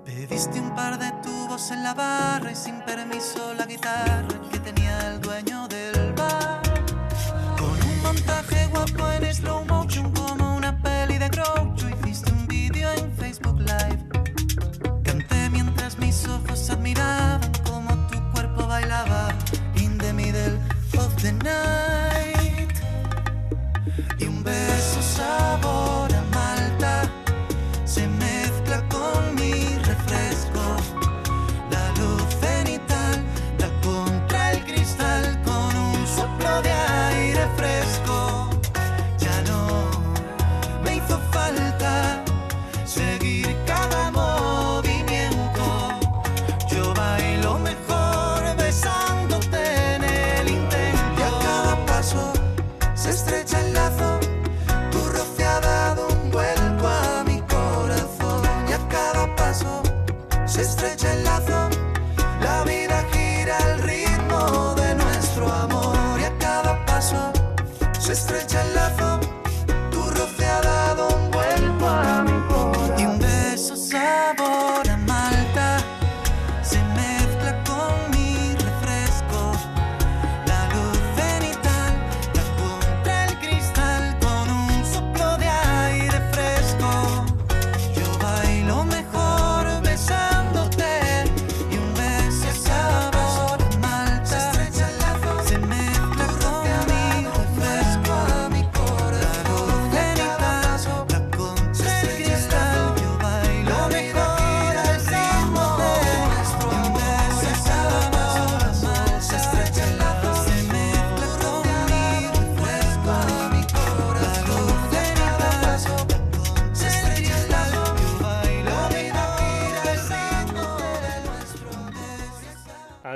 [0.04, 4.98] Pediste un par de tubos en la barra y sin permiso la guitarra que tenía
[5.10, 6.62] el dueño del bar.
[7.58, 12.90] Con un montaje guapo en slow motion como una peli de Groucho hiciste un vídeo
[12.98, 14.04] en Facebook Live.
[15.04, 19.30] Canté mientras mis ojos admiraban como tu cuerpo bailaba
[19.76, 20.60] in the middle
[20.98, 21.75] of the night.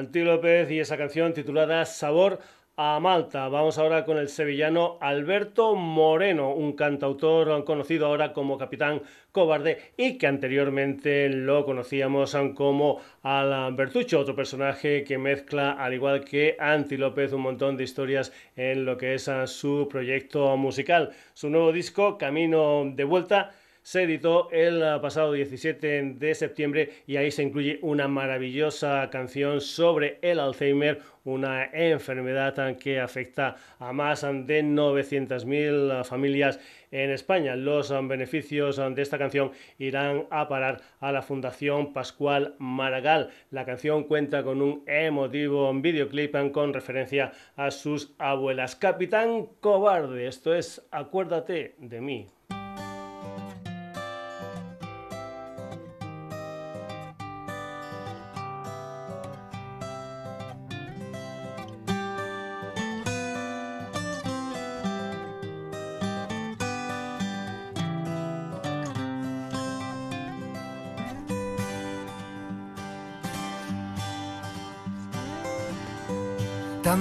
[0.10, 2.40] Anti López y esa canción titulada Sabor
[2.76, 3.48] a Malta.
[3.48, 10.18] Vamos ahora con el sevillano Alberto Moreno, un cantautor conocido ahora como Capitán Cobarde y
[10.18, 16.98] que anteriormente lo conocíamos como Alan Bertuccio, otro personaje que mezcla, al igual que Anti
[16.98, 21.12] López, un montón de historias en lo que es su proyecto musical.
[21.36, 23.52] Su nuevo disco, Camino de Vuelta,
[23.90, 30.20] se editó el pasado 17 de septiembre y ahí se incluye una maravillosa canción sobre
[30.22, 36.60] el Alzheimer, una enfermedad que afecta a más de 900.000 familias
[36.92, 37.56] en España.
[37.56, 43.32] Los beneficios de esta canción irán a parar a la Fundación Pascual Maragall.
[43.50, 48.76] La canción cuenta con un emotivo videoclip con referencia a sus abuelas.
[48.76, 52.28] Capitán Cobarde, esto es Acuérdate de mí.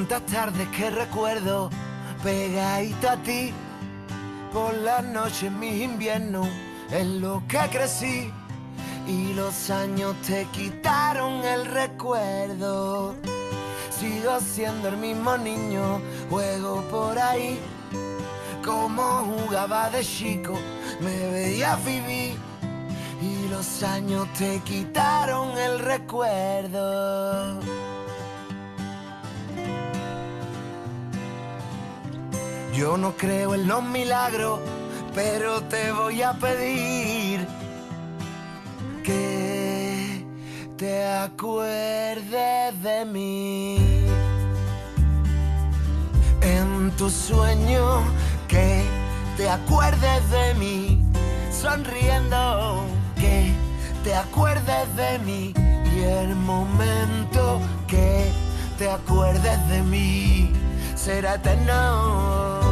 [0.08, 1.68] Tantas tardes que recuerdo
[2.22, 3.52] pegadito a ti.
[4.54, 6.48] Por las noches mis inviernos
[6.90, 8.32] en lo que crecí.
[9.06, 13.16] Y los años te quitaron el recuerdo.
[13.90, 17.60] Sigo siendo el mismo niño, juego por ahí.
[18.64, 20.54] Como jugaba de chico,
[21.00, 22.38] me veía vivir.
[23.20, 27.60] Y los años te quitaron el recuerdo.
[32.78, 34.60] Yo no creo en los milagros,
[35.12, 37.44] pero te voy a pedir
[39.02, 40.24] que
[40.76, 44.06] te acuerdes de mí.
[46.40, 48.00] En tu sueño,
[48.46, 48.84] que
[49.36, 51.04] te acuerdes de mí.
[51.50, 52.84] Sonriendo,
[53.16, 53.54] que
[54.04, 55.52] te acuerdes de mí.
[55.96, 58.30] Y el momento que
[58.78, 60.52] te acuerdes de mí
[60.94, 62.67] será eterno.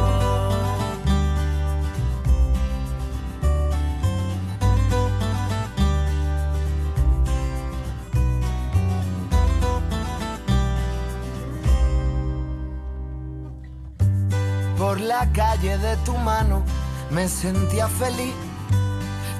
[14.87, 16.63] Por la calle de tu mano
[17.11, 18.33] me sentía feliz.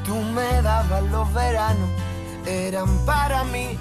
[0.03, 1.89] Tú me dabas los veranos,
[2.45, 3.77] eran para mí.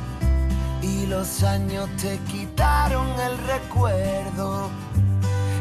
[0.81, 4.71] Y los años te quitaron el recuerdo.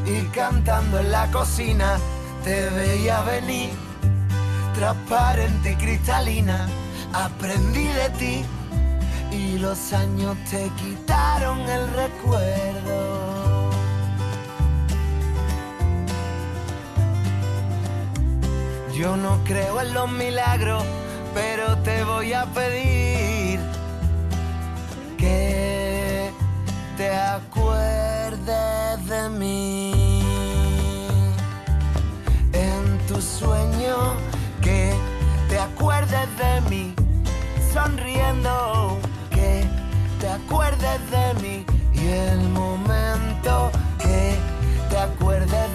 [0.05, 1.97] Y cantando en la cocina
[2.43, 3.71] te veía venir.
[4.75, 6.67] Transparente y cristalina,
[7.13, 8.45] aprendí de ti.
[9.31, 13.24] Y los años te quitaron el recuerdo.
[18.95, 20.81] Yo no creo en los milagros,
[21.33, 23.59] pero te voy a pedir
[25.17, 26.31] que
[26.95, 30.21] te acuerdes de mí.
[32.53, 34.13] En tu sueño,
[34.61, 34.93] que
[35.49, 36.95] te acuerdes de mí.
[37.73, 38.97] Sonriendo,
[39.29, 39.65] que
[40.21, 41.65] te acuerdes de mí.
[41.93, 44.37] Y el momento que
[44.89, 45.74] te acuerdes de mí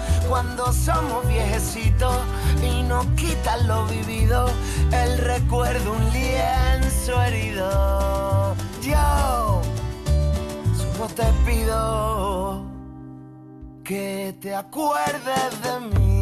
[0.31, 2.15] cuando somos viejecitos
[2.63, 4.49] y nos quitan lo vivido,
[4.93, 8.55] el recuerdo un lienzo herido.
[8.81, 9.61] Yo
[10.77, 12.63] solo te pido
[13.83, 16.21] que te acuerdes de mí.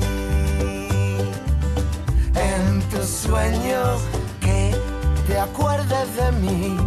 [2.34, 4.02] En tus sueños,
[4.42, 4.76] que
[5.28, 6.78] te acuerdes de mí.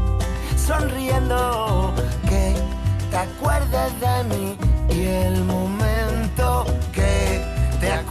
[0.57, 1.94] Sonriendo,
[2.28, 2.57] que
[3.12, 4.59] te acuerdes de mí.
[4.90, 5.82] Y el momento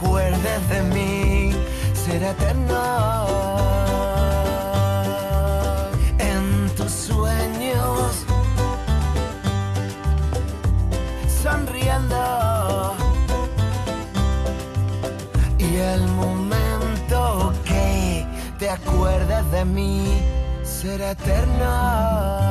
[0.02, 1.52] acuerdes de mí
[1.94, 3.26] será eterno.
[6.18, 8.24] En tus sueños,
[11.42, 12.94] sonriendo.
[15.58, 18.26] Y el momento que
[18.58, 20.20] te acuerdes de mí
[20.64, 22.42] será eterno.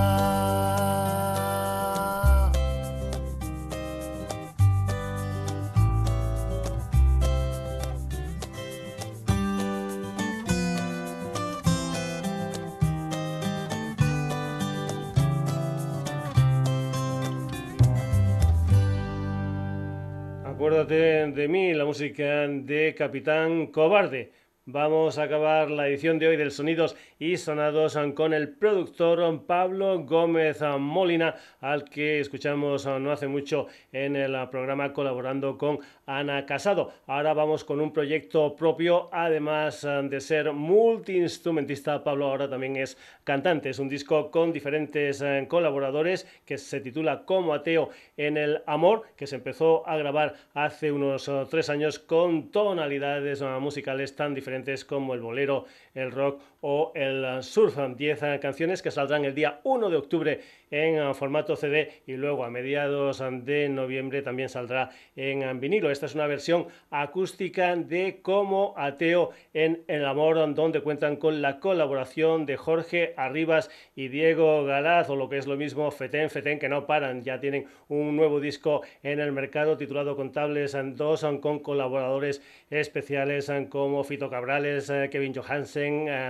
[20.87, 24.31] De mí, la música de Capitán Cobarde.
[24.65, 29.99] Vamos a acabar la edición de hoy del Sonidos y Sonados con el productor Pablo
[30.05, 35.77] Gómez Molina, al que escuchamos no hace mucho en el programa colaborando con
[36.07, 36.91] Ana Casado.
[37.05, 43.69] Ahora vamos con un proyecto propio, además de ser multiinstrumentista, Pablo ahora también es cantante.
[43.69, 49.03] Es un disco con diferentes eh, colaboradores que se titula Como ateo en el amor,
[49.15, 54.33] que se empezó a grabar hace unos eh, tres años con tonalidades eh, musicales tan
[54.33, 57.77] diferentes como el bolero, el rock o el surf.
[57.95, 60.39] 10 canciones que saldrán el día 1 de octubre
[60.71, 65.91] en ah, formato CD y luego a mediados de noviembre también saldrá en vinilo.
[65.91, 71.59] Esta es una versión acústica de Como Ateo en el Amor, donde cuentan con la
[71.59, 76.57] colaboración de Jorge Arribas y Diego Galaz, o lo que es lo mismo, Feten, Feten,
[76.57, 81.31] que no paran, ya tienen un nuevo disco en el mercado titulado Contables 2 ah,
[81.41, 85.80] con colaboradores especiales como Fito Cabrales, Kevin Johansen,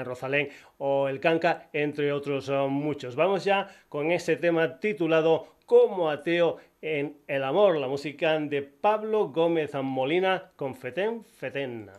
[0.04, 3.16] Rosalén o El Canca, entre otros muchos.
[3.16, 9.30] Vamos ya con ese tema titulado Como ateo en el amor, la música de Pablo
[9.30, 11.90] Gómez Molina con Feten Feten.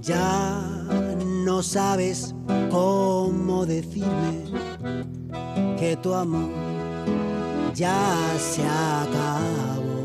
[0.00, 0.60] Ya
[1.44, 2.34] no sabes
[3.66, 4.44] decirme
[5.78, 6.50] que tu amor
[7.74, 10.02] ya se acabó.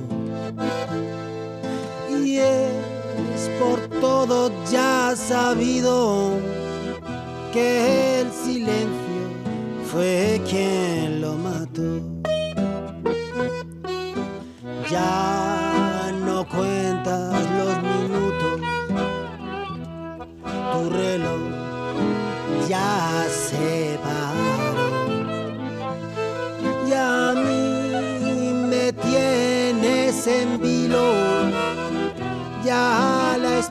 [2.09, 6.31] Y es por todo ya sabido
[7.53, 9.23] que el silencio
[9.91, 12.01] fue quien lo mató.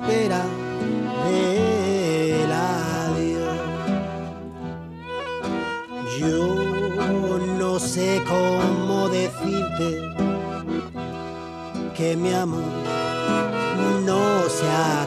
[0.06, 0.44] Espera
[1.24, 3.58] del adiós.
[6.20, 6.38] Yo
[7.58, 10.02] no sé cómo decirte
[11.96, 12.62] que mi amor
[14.04, 15.05] no se acabó.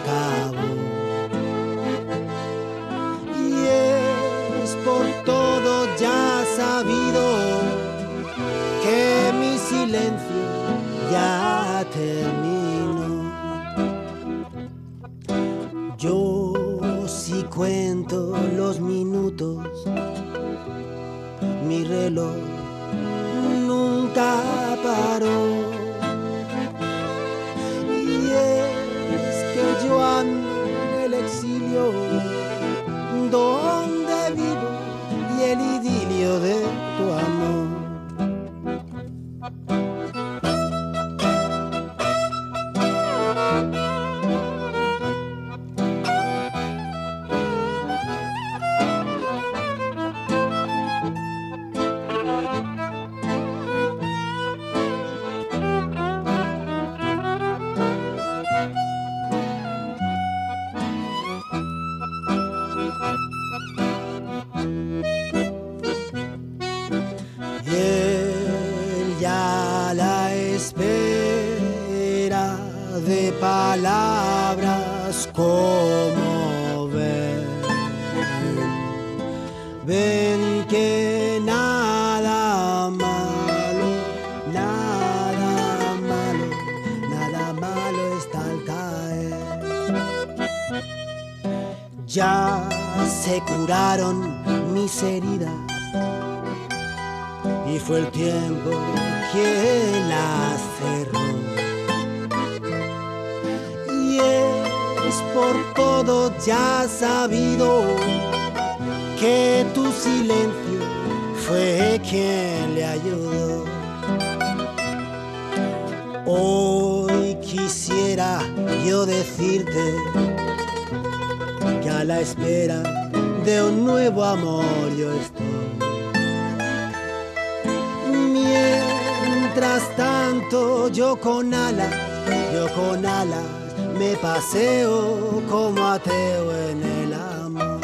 [134.16, 137.82] Paseo como ateo en el amor.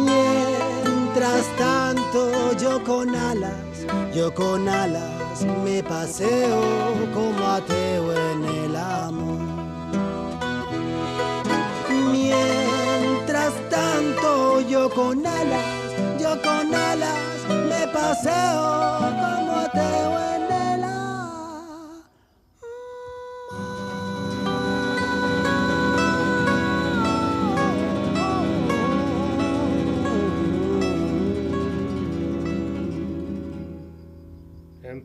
[0.00, 6.60] Mientras tanto yo con alas, yo con alas me paseo
[7.14, 9.46] como ateo en el amor.
[12.10, 13.52] Mientras
[14.68, 17.18] yo con alas, yo con alas
[17.48, 20.35] me paseo como te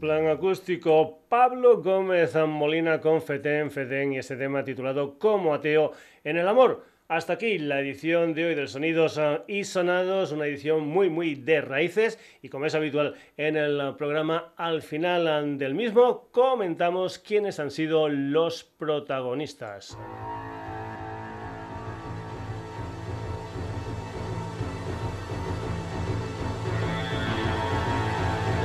[0.02, 5.92] plan acústico, Pablo Gómez Molina con Feten Feten y ese tema titulado Como ateo
[6.24, 6.84] en el amor.
[7.08, 11.62] Hasta aquí la edición de hoy del Sonidos y Sonados, una edición muy muy de
[11.62, 17.70] raíces y como es habitual en el programa al final del mismo comentamos quiénes han
[17.70, 19.96] sido los protagonistas.